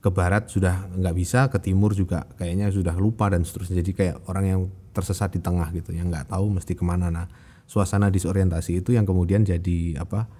ke 0.00 0.08
barat 0.14 0.46
sudah 0.46 0.86
nggak 0.94 1.14
bisa 1.18 1.50
ke 1.50 1.58
timur 1.58 1.90
juga 1.90 2.30
kayaknya 2.38 2.70
sudah 2.70 2.94
lupa 2.94 3.26
dan 3.26 3.42
seterusnya. 3.42 3.82
Jadi 3.82 3.92
kayak 3.92 4.16
orang 4.30 4.44
yang 4.46 4.60
tersesat 4.94 5.34
di 5.34 5.40
tengah 5.42 5.68
gitu 5.74 5.92
yang 5.92 6.08
nggak 6.08 6.30
tahu 6.30 6.46
mesti 6.52 6.78
ke 6.78 6.84
mana. 6.86 7.10
Nah 7.10 7.26
suasana 7.66 8.08
disorientasi 8.08 8.80
itu 8.80 8.94
yang 8.94 9.02
kemudian 9.02 9.42
jadi 9.42 9.98
apa 9.98 10.30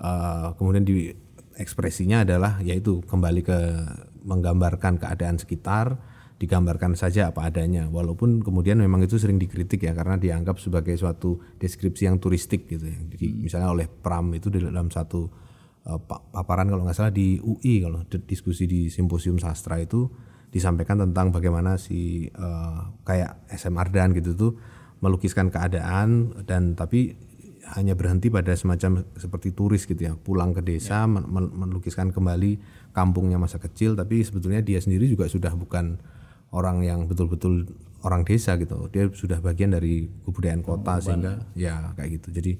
uh, 0.00 0.56
kemudian 0.56 0.82
di 0.88 1.12
ekspresinya 1.60 2.24
adalah 2.24 2.64
yaitu 2.64 3.04
kembali 3.04 3.44
ke 3.44 3.58
menggambarkan 4.24 4.96
keadaan 4.96 5.36
sekitar 5.36 6.00
digambarkan 6.40 6.96
saja 6.96 7.28
apa 7.28 7.44
adanya 7.52 7.84
walaupun 7.92 8.40
kemudian 8.40 8.80
memang 8.80 9.04
itu 9.04 9.20
sering 9.20 9.36
dikritik 9.36 9.84
ya 9.84 9.92
karena 9.92 10.16
dianggap 10.16 10.56
sebagai 10.56 10.96
suatu 10.96 11.36
deskripsi 11.60 12.08
yang 12.08 12.16
turistik 12.16 12.64
gitu 12.64 12.88
ya 12.88 12.96
jadi 12.96 13.26
hmm. 13.28 13.38
misalnya 13.44 13.68
oleh 13.68 13.84
Pram 13.84 14.32
itu 14.32 14.48
di 14.48 14.56
dalam 14.56 14.88
satu 14.88 15.28
uh, 15.84 16.00
paparan 16.32 16.72
kalau 16.72 16.88
nggak 16.88 16.96
salah 16.96 17.12
di 17.12 17.36
UI 17.36 17.84
kalau 17.84 18.08
diskusi 18.24 18.64
di 18.64 18.88
simposium 18.88 19.36
sastra 19.36 19.76
itu 19.84 20.08
disampaikan 20.48 21.04
tentang 21.04 21.28
bagaimana 21.28 21.76
si 21.76 22.24
uh, 22.32 22.88
kayak 23.04 23.44
SM 23.52 23.76
Ardan 23.76 24.16
gitu 24.16 24.32
tuh 24.32 24.52
melukiskan 25.04 25.52
keadaan 25.52 26.40
dan 26.48 26.72
tapi 26.72 27.20
hanya 27.76 27.92
berhenti 27.92 28.32
pada 28.32 28.56
semacam 28.56 29.04
seperti 29.12 29.52
turis 29.52 29.84
gitu 29.84 30.00
ya 30.00 30.16
pulang 30.16 30.56
ke 30.56 30.64
desa 30.64 31.04
ya. 31.04 31.20
melukiskan 31.36 32.16
kembali 32.16 32.58
kampungnya 32.96 33.36
masa 33.36 33.60
kecil 33.60 33.92
tapi 33.92 34.24
sebetulnya 34.24 34.64
dia 34.64 34.80
sendiri 34.80 35.04
juga 35.06 35.28
sudah 35.28 35.52
bukan 35.52 36.00
orang 36.50 36.82
yang 36.82 37.06
betul-betul 37.06 37.66
orang 38.02 38.26
desa 38.26 38.56
gitu. 38.58 38.88
Dia 38.90 39.10
sudah 39.10 39.38
bagian 39.38 39.74
dari 39.74 40.08
kebudayaan 40.26 40.62
kota 40.64 40.98
oh, 40.98 41.02
sehingga 41.02 41.50
ya 41.54 41.94
kayak 41.94 42.20
gitu. 42.20 42.28
Jadi 42.34 42.52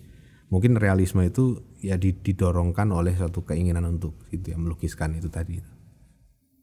mungkin 0.50 0.76
realisme 0.76 1.22
itu 1.22 1.62
ya 1.81 1.96
didorongkan 1.96 2.90
oleh 2.90 3.14
suatu 3.14 3.46
keinginan 3.46 3.87
untuk 3.87 4.18
itu 4.35 4.53
ya 4.53 4.59
melukiskan 4.59 5.16
itu 5.16 5.31
tadi. 5.31 5.59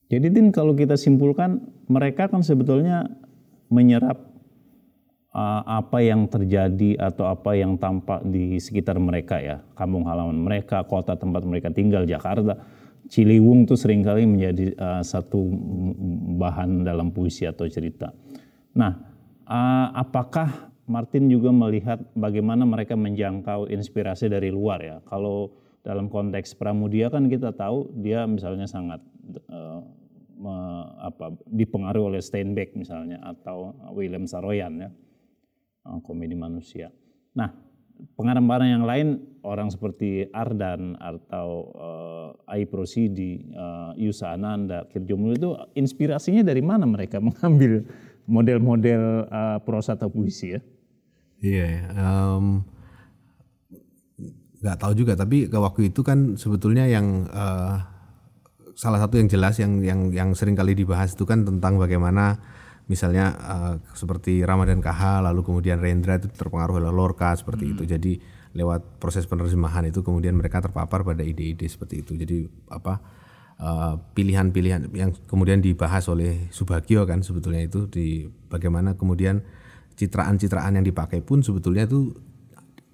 Jadi 0.08 0.28
Din 0.32 0.56
kalau 0.56 0.72
kita 0.72 0.96
simpulkan 0.96 1.68
mereka 1.92 2.32
kan 2.32 2.40
sebetulnya 2.40 3.12
menyerap 3.68 4.24
uh, 5.36 5.62
apa 5.68 6.00
yang 6.00 6.32
terjadi 6.32 6.96
atau 6.96 7.28
apa 7.28 7.60
yang 7.60 7.76
tampak 7.76 8.24
di 8.24 8.56
sekitar 8.56 8.96
mereka 9.04 9.44
ya, 9.44 9.60
kampung 9.76 10.08
halaman 10.08 10.40
mereka, 10.40 10.88
kota 10.88 11.20
tempat 11.20 11.44
mereka 11.44 11.76
tinggal, 11.76 12.08
Jakarta. 12.08 12.56
Ciliwung 13.08 13.64
itu 13.64 13.76
sering 13.80 14.04
kali 14.04 14.28
menjadi 14.28 14.76
uh, 14.76 15.04
satu 15.04 15.40
bahan 16.38 16.84
dalam 16.84 17.16
puisi 17.16 17.48
atau 17.48 17.64
cerita. 17.72 18.12
Nah, 18.76 18.94
uh, 19.48 19.88
apakah 19.96 20.72
Martin 20.88 21.32
juga 21.32 21.52
melihat 21.52 22.00
bagaimana 22.16 22.68
mereka 22.68 23.00
menjangkau 23.00 23.72
inspirasi 23.72 24.28
dari 24.28 24.52
luar 24.52 24.80
ya? 24.84 24.98
Kalau 25.08 25.56
dalam 25.88 26.12
konteks 26.12 26.56
Pramudia 26.60 27.08
kan 27.08 27.32
kita 27.32 27.56
tahu 27.56 27.88
dia 28.04 28.28
misalnya 28.28 28.68
sangat 28.68 29.00
uh, 29.48 29.80
me, 30.36 30.56
apa, 31.00 31.32
dipengaruhi 31.48 32.16
oleh 32.16 32.22
Steinbeck 32.22 32.76
misalnya 32.76 33.24
atau 33.24 33.72
William 33.96 34.28
Saroyan 34.28 34.84
ya 34.84 34.90
komedi 36.04 36.36
manusia. 36.36 36.92
Nah 37.32 37.67
pengarang-pengarang 38.18 38.70
yang 38.70 38.86
lain 38.86 39.08
orang 39.46 39.72
seperti 39.72 40.28
Ardan 40.36 40.98
atau 41.00 41.72
uh, 41.78 42.52
Ai 42.52 42.68
Prosidi, 42.68 43.48
uh, 43.56 43.96
Yusa 43.98 44.36
Ananda, 44.36 44.84
itu 44.92 45.50
inspirasinya 45.78 46.44
dari 46.44 46.62
mana 46.62 46.84
mereka 46.84 47.18
mengambil 47.24 47.86
model-model 48.28 49.28
uh, 49.32 49.60
prosa 49.64 49.96
atau 49.96 50.12
puisi 50.12 50.58
ya? 50.58 50.62
Iya, 51.38 51.66
yeah, 51.70 51.82
um, 51.96 52.66
nggak 54.58 54.78
tahu 54.82 54.94
juga 54.98 55.14
tapi 55.14 55.46
ke 55.46 55.58
waktu 55.58 55.94
itu 55.94 56.02
kan 56.02 56.34
sebetulnya 56.34 56.90
yang 56.90 57.30
uh, 57.30 57.78
salah 58.74 59.02
satu 59.02 59.22
yang 59.22 59.30
jelas 59.30 59.62
yang 59.62 59.82
yang 59.86 60.10
yang 60.10 60.30
sering 60.34 60.58
kali 60.58 60.74
dibahas 60.74 61.14
itu 61.14 61.26
kan 61.30 61.46
tentang 61.46 61.78
bagaimana 61.78 62.42
misalnya 62.88 63.36
uh, 63.36 63.76
seperti 63.92 64.44
Ramadan 64.48 64.80
KH 64.80 65.24
lalu 65.28 65.44
kemudian 65.44 65.84
Rendra 65.84 66.20
itu 66.20 66.32
terpengaruh 66.32 66.80
oleh 66.80 66.92
Lorca 66.92 67.36
seperti 67.36 67.68
hmm. 67.68 67.74
itu 67.76 67.84
jadi 67.84 68.14
lewat 68.56 68.98
proses 68.98 69.28
penerjemahan 69.28 69.92
itu 69.92 70.02
kemudian 70.02 70.34
mereka 70.34 70.64
terpapar 70.64 71.04
pada 71.04 71.22
ide-ide 71.22 71.68
seperti 71.68 72.02
itu 72.02 72.16
jadi 72.16 72.48
apa 72.72 73.04
uh, 73.60 74.00
pilihan-pilihan 74.16 74.88
yang 74.96 75.12
kemudian 75.28 75.60
dibahas 75.60 76.08
oleh 76.08 76.48
Subagio 76.50 77.04
kan 77.04 77.22
sebetulnya 77.22 77.68
itu 77.68 77.92
di 77.92 78.26
bagaimana 78.26 78.96
kemudian 78.96 79.44
citraan-citraan 80.00 80.80
yang 80.80 80.86
dipakai 80.88 81.20
pun 81.20 81.44
sebetulnya 81.44 81.86
itu 81.86 82.16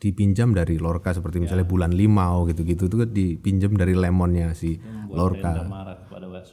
dipinjam 0.04 0.52
dari 0.52 0.76
Lorca 0.84 1.16
seperti 1.16 1.40
ya. 1.40 1.48
misalnya 1.48 1.64
bulan 1.64 1.96
limau 1.96 2.44
gitu-gitu 2.52 2.92
itu 2.92 2.96
kan 3.00 3.10
dipinjam 3.16 3.72
dari 3.80 3.96
lemonnya 3.96 4.52
si 4.52 4.76
Lorca. 5.08 5.64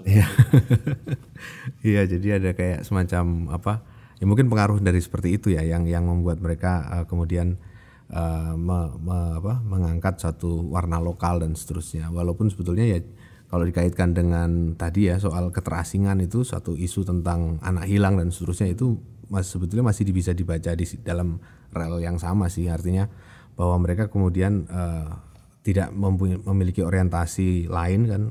Iya. 0.05 0.26
Iya, 1.81 2.05
jadi 2.05 2.37
ada 2.37 2.53
kayak 2.53 2.85
semacam 2.85 3.48
apa? 3.57 3.81
Ya 4.20 4.29
mungkin 4.29 4.53
pengaruh 4.53 4.85
dari 4.85 5.00
seperti 5.00 5.40
itu 5.40 5.48
ya 5.48 5.64
yang 5.64 5.88
yang 5.88 6.05
membuat 6.05 6.37
mereka 6.44 6.85
uh, 6.92 7.05
kemudian 7.09 7.57
uh, 8.12 8.53
me, 8.53 9.00
me, 9.00 9.40
apa, 9.40 9.64
mengangkat 9.64 10.20
satu 10.20 10.68
warna 10.68 11.00
lokal 11.00 11.40
dan 11.40 11.57
seterusnya. 11.57 12.12
Walaupun 12.12 12.53
sebetulnya 12.53 12.85
ya 12.85 13.00
kalau 13.48 13.64
dikaitkan 13.64 14.14
dengan 14.14 14.76
tadi 14.76 15.09
ya 15.09 15.16
soal 15.16 15.50
keterasingan 15.50 16.20
itu 16.20 16.44
satu 16.44 16.79
isu 16.79 17.03
tentang 17.03 17.59
anak 17.64 17.88
hilang 17.88 18.20
dan 18.20 18.29
seterusnya 18.29 18.76
itu 18.76 19.00
mas 19.26 19.50
sebetulnya 19.50 19.90
masih 19.90 20.07
bisa 20.11 20.31
dibaca 20.31 20.70
di 20.74 20.87
dalam 21.03 21.42
rel 21.74 21.98
yang 21.98 22.18
sama 22.18 22.46
sih 22.46 22.70
artinya 22.70 23.11
bahwa 23.59 23.83
mereka 23.83 24.07
kemudian 24.07 24.70
uh, 24.70 25.18
tidak 25.66 25.92
memiliki 26.46 26.81
orientasi 26.81 27.68
lain 27.68 28.00
kan 28.09 28.22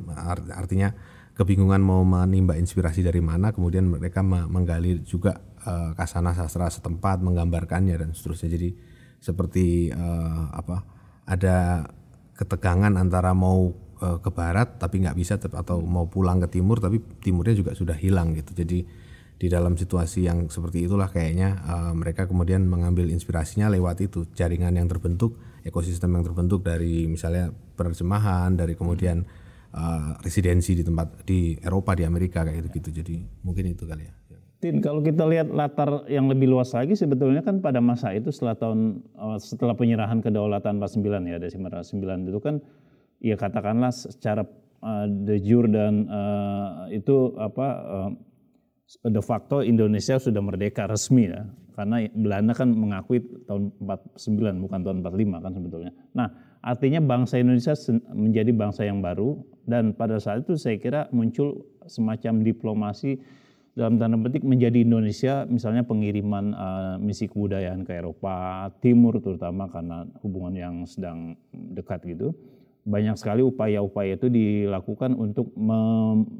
artinya 0.56 0.95
kebingungan 1.39 1.80
mau 1.80 2.04
menimba 2.04 2.60
inspirasi 2.60 2.99
dari 2.99 3.23
mana 3.23 3.56
kemudian 3.56 3.88
mereka 3.88 4.19
menggali 4.28 4.99
juga 5.08 5.39
uh, 5.63 5.95
kasana 5.95 6.36
sastra 6.36 6.67
setempat 6.67 7.23
menggambarkannya 7.23 7.95
dan 7.95 8.12
seterusnya. 8.12 8.52
Jadi 8.60 8.69
seperti 9.23 9.88
uh, 9.88 10.52
apa 10.52 10.84
ada 11.23 11.88
ketegangan 12.36 12.91
antara 12.99 13.32
mau 13.32 13.71
uh, 14.04 14.19
ke 14.19 14.30
barat 14.36 14.84
tapi 14.84 14.99
nggak 14.99 15.15
bisa 15.15 15.39
atau 15.39 15.80
mau 15.80 16.12
pulang 16.12 16.43
ke 16.43 16.60
timur 16.60 16.84
tapi 16.84 16.99
timurnya 17.23 17.56
juga 17.56 17.71
sudah 17.71 17.95
hilang 17.95 18.36
gitu. 18.36 18.52
Jadi 18.60 19.08
di 19.39 19.47
dalam 19.47 19.80
situasi 19.80 20.28
yang 20.28 20.52
seperti 20.52 20.84
itulah 20.84 21.08
kayaknya 21.08 21.63
mereka 21.95 22.28
kemudian 22.28 22.67
mengambil 22.67 23.08
inspirasinya 23.08 23.71
lewat 23.71 24.04
itu 24.04 24.28
jaringan 24.36 24.75
yang 24.75 24.91
terbentuk 24.91 25.39
ekosistem 25.63 26.12
yang 26.12 26.28
terbentuk 26.28 26.60
dari 26.60 27.08
misalnya 27.08 27.47
penerjemahan 27.80 28.60
dari 28.60 28.75
kemudian 28.75 29.23
uh, 29.73 30.17
residensi 30.21 30.77
di 30.77 30.84
tempat 30.86 31.25
di 31.25 31.58
Eropa 31.60 31.93
di 31.93 32.03
Amerika 32.05 32.45
kayak 32.45 32.69
gitu 32.69 32.79
gitu 32.79 32.89
jadi 33.03 33.15
mungkin 33.45 33.73
itu 33.73 33.86
kali 33.86 34.05
ya. 34.05 34.13
Tin, 34.60 34.84
kalau 34.84 34.99
kita 34.99 35.23
lihat 35.23 35.55
latar 35.55 36.03
yang 36.12 36.27
lebih 36.27 36.51
luas 36.51 36.75
lagi 36.75 36.91
sebetulnya 36.91 37.39
kan 37.39 37.63
pada 37.63 37.79
masa 37.79 38.12
itu 38.12 38.27
setelah 38.27 38.60
tahun 38.60 39.08
uh, 39.15 39.39
setelah 39.39 39.71
penyerahan 39.71 40.19
kedaulatan 40.19 40.84
49 40.84 41.32
ya 41.32 41.39
dari 41.39 41.47
99 41.47 42.27
itu 42.27 42.39
kan 42.43 42.60
ya 43.23 43.39
katakanlah 43.39 43.95
secara 43.95 44.43
uh, 44.84 45.08
de 45.08 45.39
jure 45.39 45.71
dan 45.71 46.12
uh, 46.12 46.91
itu 46.91 47.39
apa 47.39 47.67
uh, 47.88 48.12
de 49.08 49.21
facto 49.23 49.63
Indonesia 49.63 50.19
sudah 50.19 50.43
merdeka 50.43 50.91
resmi 50.91 51.32
ya 51.32 51.47
karena 51.79 52.03
Belanda 52.12 52.51
kan 52.51 52.75
mengakui 52.75 53.23
tahun 53.47 53.71
49 53.79 54.60
bukan 54.60 54.79
tahun 54.84 54.97
45 54.99 55.39
kan 55.39 55.51
sebetulnya. 55.55 55.91
Nah, 56.12 56.27
artinya 56.60 57.00
bangsa 57.00 57.39
Indonesia 57.39 57.74
menjadi 58.12 58.52
bangsa 58.52 58.84
yang 58.84 59.00
baru 59.00 59.39
dan 59.63 59.95
pada 59.95 60.19
saat 60.19 60.43
itu 60.43 60.60
saya 60.60 60.76
kira 60.76 61.08
muncul 61.15 61.63
semacam 61.88 62.43
diplomasi 62.43 63.19
dalam 63.78 63.95
tanda 63.95 64.19
petik 64.19 64.43
menjadi 64.43 64.84
Indonesia 64.84 65.48
misalnya 65.48 65.88
pengiriman 65.88 66.52
uh, 66.52 66.95
misi 67.00 67.32
kebudayaan 67.32 67.88
ke 67.88 67.95
Eropa 67.95 68.67
Timur 68.84 69.24
terutama 69.24 69.72
karena 69.72 70.04
hubungan 70.19 70.54
yang 70.58 70.76
sedang 70.84 71.39
dekat 71.54 72.04
gitu 72.04 72.36
banyak 72.89 73.15
sekali 73.19 73.45
upaya-upaya 73.45 74.17
itu 74.17 74.28
dilakukan 74.32 75.13
untuk 75.13 75.54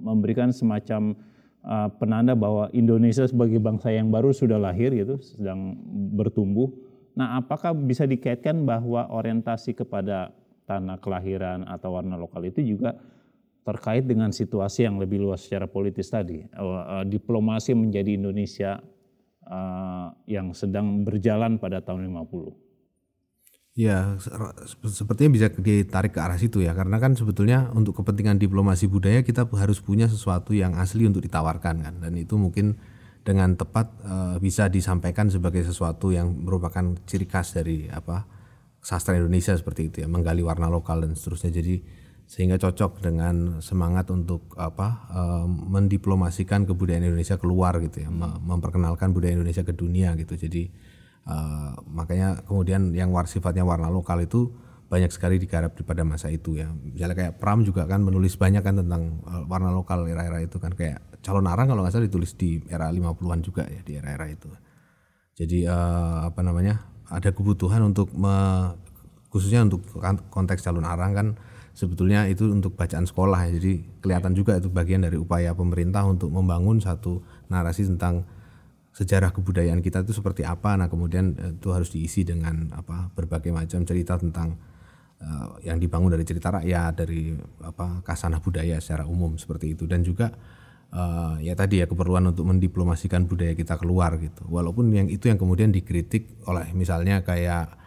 memberikan 0.02 0.50
semacam 0.50 1.14
uh, 1.62 1.90
penanda 2.02 2.34
bahwa 2.34 2.72
Indonesia 2.72 3.28
sebagai 3.30 3.62
bangsa 3.62 3.94
yang 3.94 4.10
baru 4.10 4.34
sudah 4.34 4.58
lahir 4.58 4.90
gitu, 4.96 5.22
sedang 5.22 5.76
bertumbuh. 6.18 6.72
Nah, 7.20 7.36
apakah 7.36 7.76
bisa 7.76 8.08
dikaitkan 8.08 8.64
bahwa 8.64 9.12
orientasi 9.12 9.76
kepada 9.76 10.32
tanah 10.64 11.04
kelahiran 11.04 11.68
atau 11.68 12.00
warna 12.00 12.16
lokal 12.16 12.48
itu 12.48 12.64
juga 12.64 12.96
terkait 13.68 14.08
dengan 14.08 14.32
situasi 14.32 14.88
yang 14.88 14.96
lebih 14.96 15.20
luas 15.20 15.44
secara 15.44 15.68
politis 15.68 16.08
tadi, 16.08 16.48
uh, 16.56 17.04
uh, 17.04 17.06
diplomasi 17.06 17.76
menjadi 17.76 18.16
Indonesia 18.16 18.80
uh, 19.44 20.16
yang 20.32 20.56
sedang 20.56 21.04
berjalan 21.04 21.60
pada 21.60 21.84
tahun 21.84 22.08
50. 22.08 22.56
Ya, 23.78 24.16
sepertinya 24.88 25.32
bisa 25.36 25.48
ditarik 25.52 26.16
ke 26.16 26.20
arah 26.20 26.40
situ 26.40 26.64
ya, 26.64 26.72
karena 26.72 27.00
kan 27.04 27.16
sebetulnya 27.20 27.68
untuk 27.76 28.00
kepentingan 28.00 28.40
diplomasi 28.40 28.88
budaya 28.88 29.24
kita 29.24 29.48
harus 29.56 29.84
punya 29.84 30.08
sesuatu 30.08 30.56
yang 30.56 30.76
asli 30.80 31.04
untuk 31.04 31.24
ditawarkan 31.24 31.76
kan, 31.84 31.96
dan 32.00 32.16
itu 32.16 32.36
mungkin 32.36 32.80
dengan 33.24 33.54
tepat 33.56 33.88
uh, 34.04 34.36
bisa 34.40 34.68
disampaikan 34.72 35.28
sebagai 35.28 35.62
sesuatu 35.64 36.10
yang 36.10 36.32
merupakan 36.32 36.98
ciri 37.06 37.28
khas 37.28 37.54
dari 37.54 37.92
apa 37.92 38.26
sastra 38.80 39.20
Indonesia 39.20 39.54
seperti 39.54 39.92
itu 39.92 39.98
ya, 40.02 40.08
menggali 40.08 40.42
warna 40.42 40.72
lokal 40.72 41.04
dan 41.04 41.14
seterusnya. 41.14 41.52
Jadi 41.52 41.76
sehingga 42.30 42.62
cocok 42.62 43.02
dengan 43.02 43.58
semangat 43.60 44.14
untuk 44.14 44.54
apa 44.56 45.10
uh, 45.12 45.48
mendiplomasikan 45.50 46.64
kebudayaan 46.70 47.10
Indonesia 47.10 47.36
keluar 47.42 47.78
gitu 47.82 48.06
ya, 48.06 48.10
memperkenalkan 48.44 49.12
budaya 49.12 49.36
Indonesia 49.36 49.66
ke 49.66 49.74
dunia 49.74 50.16
gitu. 50.18 50.36
Jadi 50.36 50.96
Uh, 51.30 51.78
makanya 51.86 52.42
kemudian 52.48 52.90
yang 52.98 53.14
war 53.14 53.30
sifatnya 53.30 53.62
warna 53.62 53.86
lokal 53.86 54.18
itu 54.18 54.50
banyak 54.90 55.14
sekali 55.14 55.38
digarap 55.38 55.78
pada 55.86 56.02
masa 56.02 56.34
itu 56.34 56.58
ya. 56.58 56.68
Misalnya 56.74 57.14
kayak 57.14 57.34
Pram 57.38 57.62
juga 57.62 57.86
kan 57.86 58.02
menulis 58.02 58.34
banyak 58.36 58.66
kan 58.66 58.82
tentang 58.82 59.22
uh, 59.30 59.46
warna 59.46 59.70
lokal 59.70 60.10
era-era 60.10 60.42
itu 60.42 60.58
kan 60.58 60.74
kayak 60.74 61.22
calon 61.22 61.46
arang 61.46 61.70
kalau 61.70 61.86
nggak 61.86 61.94
salah 61.94 62.10
ditulis 62.10 62.34
di 62.34 62.58
era 62.68 62.90
50-an 62.90 63.40
juga 63.46 63.70
ya 63.70 63.86
di 63.86 63.94
era-era 63.96 64.26
itu. 64.26 64.50
Jadi 65.38 65.70
uh, 65.70 66.26
apa 66.26 66.42
namanya? 66.42 67.00
ada 67.10 67.34
kebutuhan 67.34 67.82
untuk 67.82 68.14
me, 68.14 68.70
khususnya 69.34 69.66
untuk 69.66 69.82
konteks 70.30 70.62
calon 70.62 70.86
arang 70.86 71.18
kan 71.18 71.28
sebetulnya 71.74 72.30
itu 72.30 72.46
untuk 72.54 72.78
bacaan 72.78 73.10
sekolah 73.10 73.50
ya. 73.50 73.58
Jadi 73.58 73.82
kelihatan 74.02 74.38
juga 74.38 74.62
itu 74.62 74.70
bagian 74.70 75.02
dari 75.02 75.18
upaya 75.18 75.58
pemerintah 75.58 76.06
untuk 76.06 76.30
membangun 76.30 76.78
satu 76.78 77.26
narasi 77.50 77.90
tentang 77.90 78.30
sejarah 78.94 79.32
kebudayaan 79.32 79.80
kita 79.80 80.04
itu 80.04 80.12
seperti 80.12 80.44
apa 80.44 80.76
nah 80.76 80.92
kemudian 80.92 81.38
eh, 81.38 81.54
itu 81.56 81.70
harus 81.72 81.94
diisi 81.94 82.28
dengan 82.28 82.74
apa 82.76 83.08
berbagai 83.14 83.54
macam 83.54 83.86
cerita 83.86 84.20
tentang 84.20 84.60
uh, 85.24 85.60
yang 85.64 85.78
dibangun 85.80 86.12
dari 86.16 86.26
cerita 86.28 86.52
rakyat 86.52 86.94
dari 86.96 87.36
apa 87.64 88.02
kasanah 88.04 88.40
budaya 88.44 88.80
secara 88.80 89.06
umum 89.06 89.36
seperti 89.36 89.76
itu. 89.76 89.86
Dan 89.86 90.04
juga 90.04 90.32
uh, 90.94 91.38
ya 91.40 91.54
tadi 91.54 91.84
ya 91.84 91.86
keperluan 91.88 92.32
untuk 92.32 92.48
mendiplomasikan 92.48 93.28
budaya 93.28 93.54
kita 93.54 93.78
keluar 93.80 94.18
gitu. 94.18 94.48
Walaupun 94.48 94.92
yang 94.92 95.08
itu 95.08 95.30
yang 95.30 95.38
kemudian 95.38 95.70
dikritik 95.70 96.42
oleh 96.48 96.72
misalnya 96.74 97.22
kayak 97.22 97.80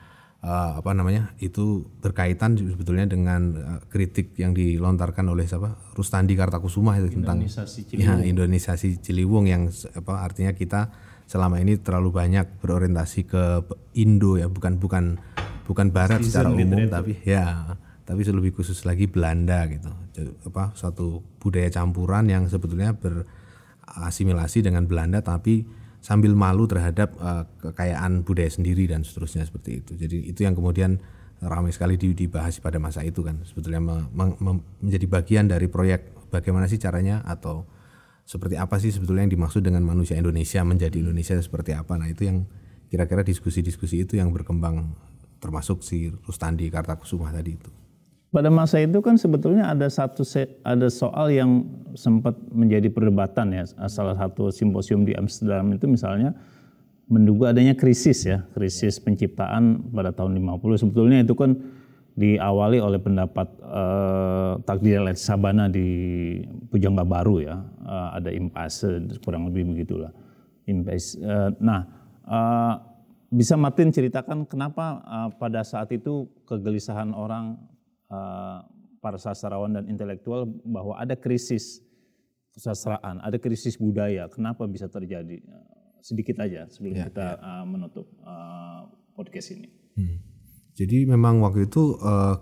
uh, 0.43 0.79
apa 0.79 0.91
namanya 0.93 1.33
itu 1.39 1.87
berkaitan 2.03 2.59
sebetulnya 2.59 3.07
dengan 3.09 3.41
uh, 3.57 3.81
kritik 3.89 4.37
yang 4.37 4.53
dilontarkan 4.53 5.25
oleh 5.31 5.47
siapa? 5.47 5.79
Rustandi 5.97 6.35
Kartakusuma 6.35 6.99
itu 6.99 7.23
tentang 7.23 7.41
Indonesia 7.43 7.65
Ciliwung. 7.65 8.01
ya 8.03 8.13
Indonesia 8.23 8.73
Ciliwung 8.77 9.45
yang 9.49 9.63
apa 9.97 10.15
artinya 10.23 10.53
kita 10.53 10.93
selama 11.27 11.63
ini 11.63 11.81
terlalu 11.81 12.13
banyak 12.13 12.61
berorientasi 12.61 13.25
ke 13.25 13.65
Indo 13.97 14.37
ya, 14.37 14.53
bukan 14.53 14.77
bukan 14.77 15.17
bukan 15.67 15.91
Barat 15.95 16.23
secara 16.27 16.51
umum, 16.51 16.89
tapi 16.91 17.19
ya 17.23 17.77
tapi 18.03 18.27
lebih 18.27 18.59
khusus 18.59 18.83
lagi 18.83 19.07
Belanda 19.07 19.63
gitu, 19.71 19.89
apa 20.49 20.75
suatu 20.75 21.23
budaya 21.39 21.71
campuran 21.71 22.27
yang 22.27 22.45
sebetulnya 22.51 22.93
berasimilasi 22.99 24.67
dengan 24.67 24.85
Belanda, 24.91 25.23
tapi 25.23 25.65
sambil 26.03 26.35
malu 26.35 26.67
terhadap 26.67 27.15
uh, 27.23 27.47
kekayaan 27.63 28.27
budaya 28.27 28.51
sendiri 28.51 28.91
dan 28.91 29.07
seterusnya 29.07 29.47
seperti 29.47 29.87
itu. 29.87 29.95
Jadi 29.95 30.35
itu 30.35 30.43
yang 30.43 30.59
kemudian 30.59 30.99
ramai 31.39 31.71
sekali 31.71 31.95
dibahas 31.95 32.59
pada 32.59 32.83
masa 32.83 33.07
itu 33.07 33.23
kan. 33.23 33.39
Sebetulnya 33.47 33.79
me, 33.79 33.97
me, 34.11 34.59
menjadi 34.83 35.07
bagian 35.07 35.47
dari 35.47 35.71
proyek 35.71 36.31
bagaimana 36.35 36.67
sih 36.67 36.83
caranya 36.83 37.23
atau 37.23 37.67
seperti 38.27 38.59
apa 38.59 38.79
sih 38.83 38.91
sebetulnya 38.91 39.27
yang 39.31 39.35
dimaksud 39.39 39.63
dengan 39.63 39.83
manusia 39.87 40.19
Indonesia 40.19 40.63
menjadi 40.67 41.03
Indonesia 41.03 41.39
seperti 41.39 41.75
apa. 41.75 41.95
Nah 41.95 42.11
itu 42.11 42.27
yang 42.27 42.47
kira-kira 42.91 43.23
diskusi-diskusi 43.23 44.03
itu 44.03 44.19
yang 44.19 44.35
berkembang 44.35 44.95
termasuk 45.43 45.83
si 45.83 46.15
Rustandi 46.23 46.71
Kartakusuma 46.71 47.35
tadi 47.35 47.59
itu 47.59 47.71
pada 48.33 48.49
masa 48.49 48.81
itu 48.81 49.03
kan 49.05 49.21
sebetulnya 49.21 49.69
ada 49.69 49.91
satu 49.93 50.25
ada 50.65 50.89
soal 50.89 51.29
yang 51.35 51.69
sempat 51.93 52.33
menjadi 52.49 52.89
perdebatan 52.89 53.53
ya 53.53 53.67
salah 53.91 54.17
satu 54.17 54.49
simposium 54.49 55.05
di 55.05 55.13
Amsterdam 55.13 55.75
itu 55.77 55.85
misalnya 55.85 56.33
menduga 57.13 57.53
adanya 57.53 57.77
krisis 57.77 58.25
ya, 58.25 58.49
krisis 58.57 58.97
penciptaan 58.97 59.93
pada 59.93 60.17
tahun 60.17 60.41
50. 60.41 60.81
Sebetulnya 60.81 61.21
itu 61.21 61.37
kan 61.37 61.61
diawali 62.17 62.81
oleh 62.81 63.01
pendapat 63.01 63.49
uh, 63.61 64.57
takdir 64.65 65.05
Let 65.05 65.21
Sabana 65.21 65.69
di 65.69 66.41
Pujangga 66.73 67.05
Baru 67.05 67.45
ya, 67.45 67.61
uh, 67.85 68.17
ada 68.17 68.33
impasse 68.33 69.01
kurang 69.21 69.53
lebih 69.53 69.77
begitulah. 69.77 70.13
Impasse. 70.65 71.21
Uh, 71.21 71.53
nah, 71.61 71.85
uh, 72.25 72.75
bisa 73.33 73.57
Martin 73.57 73.89
ceritakan 73.89 74.45
kenapa 74.45 75.01
uh, 75.09 75.31
pada 75.41 75.65
saat 75.65 75.89
itu 75.91 76.29
kegelisahan 76.45 77.17
orang 77.17 77.57
uh, 78.13 78.61
para 79.01 79.17
sastrawan 79.17 79.73
dan 79.73 79.89
intelektual 79.89 80.45
bahwa 80.63 81.01
ada 81.01 81.17
krisis 81.17 81.81
kesastraan, 82.53 83.25
ada 83.25 83.41
krisis 83.41 83.81
budaya. 83.81 84.29
Kenapa 84.29 84.69
bisa 84.69 84.87
terjadi? 84.87 85.41
sedikit 86.03 86.43
aja 86.43 86.67
sebelum 86.69 86.99
ya, 86.99 87.07
kita 87.09 87.27
ya. 87.39 87.41
Uh, 87.41 87.65
menutup 87.65 88.07
uh, 88.27 88.91
podcast 89.15 89.55
ini. 89.55 89.71
Hmm. 89.95 90.19
Jadi 90.75 91.07
memang 91.07 91.39
waktu 91.41 91.71
itu 91.71 91.97
uh, 92.03 92.37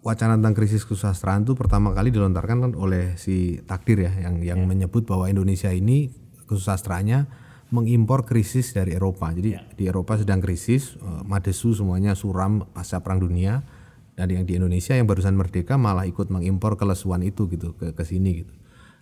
wacana 0.00 0.38
tentang 0.38 0.54
krisis 0.54 0.86
kesusastraan 0.86 1.42
itu 1.42 1.58
pertama 1.58 1.90
kali 1.90 2.14
dilontarkan 2.14 2.70
kan 2.70 2.72
oleh 2.78 3.18
si 3.18 3.58
Takdir 3.66 4.06
ya 4.06 4.12
yang 4.30 4.40
yang 4.40 4.60
ya. 4.64 4.66
menyebut 4.66 5.04
bahwa 5.04 5.26
Indonesia 5.26 5.74
ini 5.74 6.14
kesusastraannya 6.46 7.49
mengimpor 7.70 8.26
krisis 8.26 8.74
dari 8.74 8.94
Eropa. 8.98 9.30
Jadi 9.30 9.50
ya. 9.54 9.62
di 9.74 9.86
Eropa 9.86 10.18
sedang 10.18 10.42
krisis, 10.42 10.98
uh, 10.98 11.22
madesu 11.22 11.72
semuanya 11.74 12.18
suram 12.18 12.66
pasca 12.74 12.98
perang 13.02 13.22
dunia 13.22 13.62
dan 14.18 14.26
yang 14.28 14.44
di 14.44 14.58
Indonesia 14.58 14.92
yang 14.92 15.06
barusan 15.06 15.38
merdeka 15.38 15.78
malah 15.78 16.04
ikut 16.04 16.28
mengimpor 16.28 16.76
kelesuan 16.76 17.22
itu 17.22 17.46
gitu 17.48 17.72
ke 17.78 17.94
ke 17.94 18.02
sini 18.02 18.44
gitu. 18.44 18.54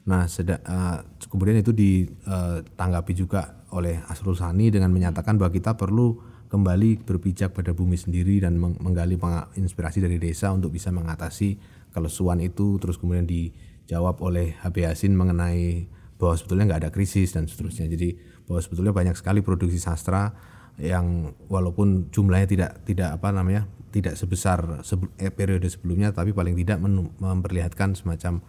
Nah, 0.09 0.25
seda, 0.25 0.61
uh, 0.65 1.05
kemudian 1.29 1.61
itu 1.61 1.73
ditanggapi 1.73 3.13
juga 3.13 3.61
oleh 3.77 4.01
Asrul 4.09 4.37
Sani 4.37 4.73
dengan 4.73 4.89
menyatakan 4.89 5.37
bahwa 5.37 5.53
kita 5.53 5.77
perlu 5.77 6.17
kembali 6.49 7.05
berpijak 7.05 7.53
pada 7.53 7.77
bumi 7.77 8.01
sendiri 8.01 8.41
dan 8.41 8.57
menggali 8.57 9.21
inspirasi 9.61 10.01
dari 10.01 10.17
desa 10.17 10.49
untuk 10.49 10.73
bisa 10.73 10.89
mengatasi 10.89 11.61
kelesuan 11.93 12.41
itu. 12.41 12.81
Terus 12.81 12.97
kemudian 12.97 13.29
dijawab 13.29 14.25
oleh 14.25 14.57
HB 14.65 14.89
Yasin 14.89 15.13
mengenai 15.13 15.93
bahwa 16.17 16.35
sebetulnya 16.35 16.75
nggak 16.75 16.81
ada 16.89 16.91
krisis 16.91 17.37
dan 17.37 17.45
seterusnya. 17.45 17.87
Jadi 17.93 18.17
bahwa 18.49 18.61
sebetulnya 18.65 18.97
banyak 18.97 19.15
sekali 19.15 19.45
produksi 19.45 19.77
sastra 19.77 20.33
yang 20.81 21.37
walaupun 21.53 22.09
jumlahnya 22.09 22.49
tidak 22.49 22.71
tidak 22.87 23.19
apa 23.21 23.29
namanya 23.35 23.69
tidak 23.91 24.15
sebesar 24.21 24.85
eh, 25.17 25.33
periode 25.33 25.67
sebelumnya, 25.69 26.13
tapi 26.13 26.37
paling 26.37 26.55
tidak 26.57 26.79
memperlihatkan 27.19 27.97
semacam 27.97 28.45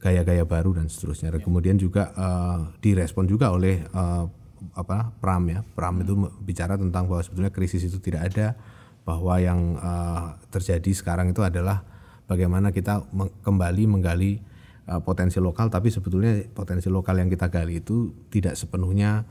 gaya-gaya 0.00 0.46
baru 0.46 0.78
dan 0.78 0.86
seterusnya. 0.88 1.34
Ya. 1.34 1.42
kemudian 1.42 1.76
juga 1.76 2.14
uh, 2.16 2.72
direspon 2.80 3.28
juga 3.28 3.52
oleh 3.52 3.84
uh, 3.92 4.24
apa 4.72 5.12
Pram 5.20 5.44
ya. 5.50 5.60
Pram 5.76 6.00
hmm. 6.00 6.04
itu 6.06 6.14
bicara 6.40 6.80
tentang 6.80 7.10
bahwa 7.10 7.20
sebetulnya 7.20 7.52
krisis 7.52 7.84
itu 7.84 8.00
tidak 8.00 8.32
ada, 8.32 8.56
bahwa 9.04 9.36
yang 9.36 9.76
uh, 9.76 10.38
terjadi 10.48 10.90
sekarang 10.94 11.34
itu 11.34 11.44
adalah 11.44 11.84
bagaimana 12.24 12.72
kita 12.72 13.04
kembali 13.44 13.84
menggali 13.84 14.40
uh, 14.88 15.00
potensi 15.00 15.38
lokal, 15.38 15.68
tapi 15.68 15.92
sebetulnya 15.92 16.44
potensi 16.50 16.88
lokal 16.88 17.20
yang 17.20 17.30
kita 17.30 17.52
gali 17.52 17.80
itu 17.82 18.28
tidak 18.32 18.56
sepenuhnya 18.58 19.24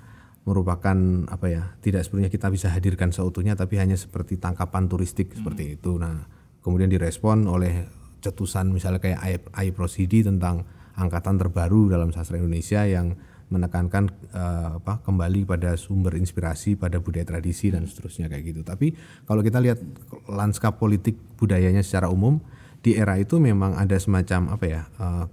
merupakan 0.44 0.98
apa 1.32 1.48
ya 1.48 1.64
tidak 1.80 2.04
sepenuhnya 2.04 2.28
kita 2.28 2.52
bisa 2.52 2.68
hadirkan 2.68 3.16
seutuhnya 3.16 3.56
tapi 3.56 3.80
hanya 3.80 3.96
seperti 3.96 4.36
tangkapan 4.36 4.92
turistik 4.92 5.32
hmm. 5.32 5.36
seperti 5.40 5.80
itu 5.80 5.96
nah 5.96 6.28
kemudian 6.60 6.92
direspon 6.92 7.48
oleh 7.48 7.88
cetusan 8.20 8.72
misalnya 8.72 9.00
kayak 9.00 9.52
Rosidi 9.76 10.24
tentang 10.24 10.68
angkatan 10.96 11.40
terbaru 11.40 11.92
dalam 11.92 12.12
sastra 12.12 12.40
Indonesia 12.40 12.84
yang 12.88 13.16
menekankan 13.52 14.10
uh, 14.34 14.82
apa 14.82 15.04
kembali 15.06 15.46
pada 15.46 15.78
sumber 15.78 16.18
inspirasi 16.18 16.80
pada 16.80 16.98
budaya 16.98 17.28
tradisi 17.28 17.70
dan 17.70 17.86
seterusnya 17.86 18.26
kayak 18.32 18.44
gitu. 18.50 18.62
Tapi 18.66 18.96
kalau 19.30 19.46
kita 19.46 19.62
lihat 19.62 19.78
lanskap 20.26 20.82
politik 20.82 21.20
budayanya 21.38 21.86
secara 21.86 22.10
umum 22.10 22.42
di 22.82 22.98
era 22.98 23.20
itu 23.20 23.38
memang 23.38 23.78
ada 23.78 23.94
semacam 24.00 24.58
apa 24.58 24.66
ya 24.66 24.82
uh, 24.98 25.26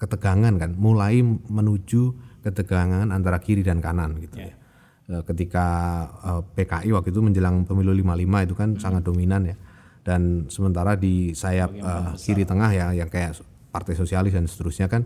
ketegangan 0.00 0.56
kan, 0.56 0.70
mulai 0.74 1.20
menuju 1.22 2.16
ketegangan 2.40 3.12
antara 3.12 3.36
kiri 3.38 3.60
dan 3.60 3.84
kanan 3.84 4.16
gitu 4.16 4.40
yeah. 4.40 4.52
ya. 4.52 4.54
Uh, 5.10 5.22
ketika 5.26 5.66
uh, 6.24 6.42
PKI 6.56 6.94
waktu 6.96 7.12
itu 7.12 7.20
menjelang 7.20 7.68
pemilu 7.68 7.92
55 7.92 8.46
itu 8.46 8.54
kan 8.56 8.68
hmm. 8.74 8.80
sangat 8.80 9.02
dominan 9.04 9.42
ya 9.44 9.56
dan 10.00 10.48
sementara 10.48 10.96
di 10.96 11.36
sayap 11.36 11.70
uh, 11.76 12.16
kiri 12.16 12.48
tengah 12.48 12.70
ya 12.72 12.86
yang 12.96 13.12
kayak 13.12 13.36
Partai 13.70 13.94
Sosialis 13.94 14.32
dan 14.32 14.48
seterusnya 14.48 14.88
kan 14.88 15.04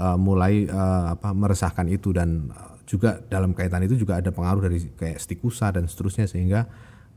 uh, 0.00 0.16
mulai 0.16 0.64
uh, 0.66 1.14
apa 1.14 1.36
meresahkan 1.36 1.86
itu 1.92 2.10
dan 2.16 2.48
juga 2.88 3.22
dalam 3.30 3.54
kaitan 3.54 3.86
itu 3.86 3.94
juga 3.94 4.18
ada 4.18 4.34
pengaruh 4.34 4.66
dari 4.66 4.82
kayak 4.98 5.22
Stikusa 5.22 5.70
dan 5.70 5.86
seterusnya 5.86 6.26
sehingga 6.26 6.66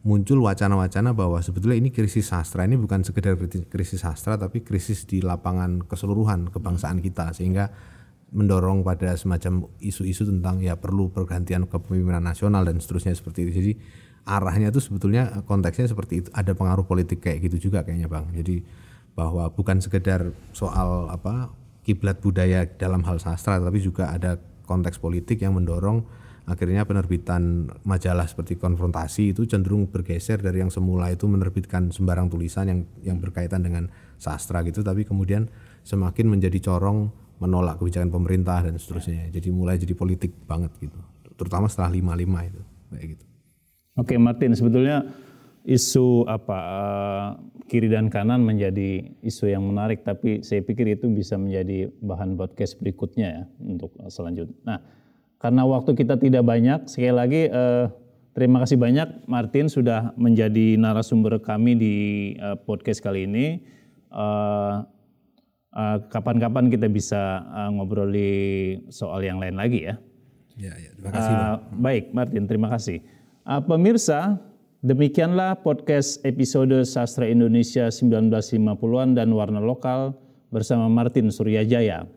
muncul 0.03 0.43
wacana-wacana 0.43 1.15
bahwa 1.15 1.39
sebetulnya 1.39 1.79
ini 1.79 1.89
krisis 1.89 2.27
sastra. 2.29 2.67
Ini 2.67 2.75
bukan 2.75 3.07
sekedar 3.07 3.39
krisis 3.71 4.03
sastra 4.03 4.35
tapi 4.35 4.59
krisis 4.61 5.07
di 5.07 5.23
lapangan 5.23 5.87
keseluruhan 5.87 6.51
kebangsaan 6.51 6.99
kita 6.99 7.31
sehingga 7.31 7.71
mendorong 8.33 8.83
pada 8.83 9.15
semacam 9.15 9.71
isu-isu 9.79 10.27
tentang 10.27 10.59
ya 10.59 10.75
perlu 10.75 11.13
pergantian 11.13 11.69
kepemimpinan 11.69 12.25
nasional 12.25 12.67
dan 12.67 12.83
seterusnya 12.83 13.15
seperti 13.15 13.47
itu. 13.47 13.51
Jadi 13.63 13.71
arahnya 14.27 14.75
itu 14.75 14.83
sebetulnya 14.83 15.43
konteksnya 15.47 15.87
seperti 15.87 16.27
itu. 16.27 16.29
Ada 16.35 16.51
pengaruh 16.51 16.83
politik 16.83 17.23
kayak 17.23 17.47
gitu 17.47 17.71
juga 17.71 17.87
kayaknya 17.87 18.11
bang. 18.11 18.27
Jadi 18.35 18.59
bahwa 19.15 19.47
bukan 19.53 19.79
sekedar 19.79 20.33
soal 20.51 21.07
apa 21.13 21.53
kiblat 21.85 22.19
budaya 22.19 22.65
dalam 22.65 23.05
hal 23.07 23.21
sastra 23.21 23.61
tapi 23.61 23.79
juga 23.79 24.09
ada 24.11 24.41
konteks 24.65 24.97
politik 24.97 25.43
yang 25.43 25.53
mendorong 25.53 26.03
akhirnya 26.43 26.83
penerbitan 26.83 27.71
majalah 27.87 28.27
seperti 28.27 28.59
konfrontasi 28.59 29.31
itu 29.31 29.47
cenderung 29.47 29.87
bergeser 29.87 30.43
dari 30.43 30.59
yang 30.59 30.71
semula 30.71 31.07
itu 31.07 31.23
menerbitkan 31.23 31.91
sembarang 31.95 32.27
tulisan 32.27 32.67
yang 32.67 32.79
yang 32.99 33.17
berkaitan 33.23 33.63
dengan 33.63 33.87
sastra 34.19 34.59
gitu 34.67 34.83
tapi 34.83 35.07
kemudian 35.07 35.47
semakin 35.87 36.27
menjadi 36.27 36.59
corong 36.59 37.23
menolak 37.43 37.83
kebijakan 37.83 38.07
pemerintah 38.07 38.63
dan 38.63 38.79
seterusnya. 38.79 39.27
Jadi 39.27 39.51
mulai 39.51 39.75
jadi 39.75 39.91
politik 39.91 40.31
banget 40.47 40.71
gitu. 40.79 40.95
Terutama 41.35 41.67
setelah 41.67 41.91
55 41.91 42.49
itu 42.49 42.61
kayak 42.93 43.05
gitu. 43.17 43.25
Oke, 43.99 44.15
Martin, 44.17 44.55
sebetulnya 44.55 45.05
isu 45.67 46.27
apa 46.27 46.57
uh, 46.59 47.27
kiri 47.67 47.91
dan 47.91 48.07
kanan 48.07 48.41
menjadi 48.47 49.11
isu 49.21 49.51
yang 49.51 49.67
menarik, 49.67 50.07
tapi 50.07 50.39
saya 50.41 50.63
pikir 50.63 50.95
itu 50.95 51.11
bisa 51.11 51.35
menjadi 51.35 51.91
bahan 51.99 52.39
podcast 52.39 52.79
berikutnya 52.79 53.27
ya 53.27 53.43
untuk 53.59 53.93
selanjutnya. 54.07 54.55
Nah, 54.63 54.79
karena 55.43 55.67
waktu 55.67 55.91
kita 55.91 56.15
tidak 56.15 56.47
banyak, 56.47 56.87
sekali 56.87 57.11
lagi 57.11 57.41
uh, 57.51 57.91
terima 58.31 58.63
kasih 58.63 58.79
banyak 58.79 59.27
Martin 59.27 59.67
sudah 59.67 60.15
menjadi 60.15 60.79
narasumber 60.79 61.35
kami 61.43 61.75
di 61.75 61.95
uh, 62.39 62.55
podcast 62.63 63.03
kali 63.03 63.27
ini. 63.27 63.59
Uh, 64.07 64.87
kapan-kapan 66.07 66.71
kita 66.71 66.87
bisa 66.87 67.43
uh, 67.51 67.67
ngobroli 67.75 68.77
soal 68.87 69.19
yang 69.19 69.43
lain 69.43 69.59
lagi 69.59 69.83
ya. 69.83 69.99
Ya, 70.55 70.73
ya 70.79 70.95
terima 70.95 71.11
kasih. 71.11 71.33
Uh, 71.35 71.55
baik, 71.75 72.03
Martin, 72.15 72.43
terima 72.47 72.69
kasih. 72.71 73.03
Uh, 73.43 73.59
pemirsa, 73.59 74.39
demikianlah 74.79 75.59
podcast 75.59 76.23
episode 76.23 76.87
Sastra 76.87 77.27
Indonesia 77.27 77.91
1950-an 77.91 79.19
dan 79.19 79.27
Warna 79.35 79.59
Lokal 79.59 80.15
bersama 80.55 80.87
Martin 80.87 81.27
Suryajaya. 81.33 82.07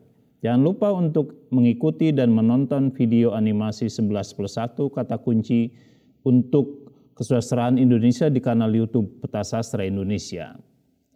Jangan 0.45 0.61
lupa 0.61 0.93
untuk 0.93 1.49
mengikuti 1.49 2.13
dan 2.13 2.29
menonton 2.29 2.93
video 2.93 3.33
animasi 3.33 3.89
11 3.89 4.37
plus 4.37 4.53
1 4.53 4.77
kata 4.77 5.17
kunci 5.17 5.73
untuk 6.21 6.93
kesusastraan 7.17 7.81
Indonesia 7.81 8.29
di 8.29 8.37
kanal 8.37 8.69
YouTube 8.69 9.09
Peta 9.17 9.41
Sastra 9.41 9.81
Indonesia. 9.81 10.53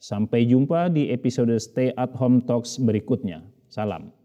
Sampai 0.01 0.49
jumpa 0.49 0.89
di 0.89 1.13
episode 1.13 1.53
Stay 1.61 1.93
at 1.93 2.17
Home 2.17 2.41
Talks 2.41 2.81
berikutnya. 2.81 3.45
Salam. 3.69 4.20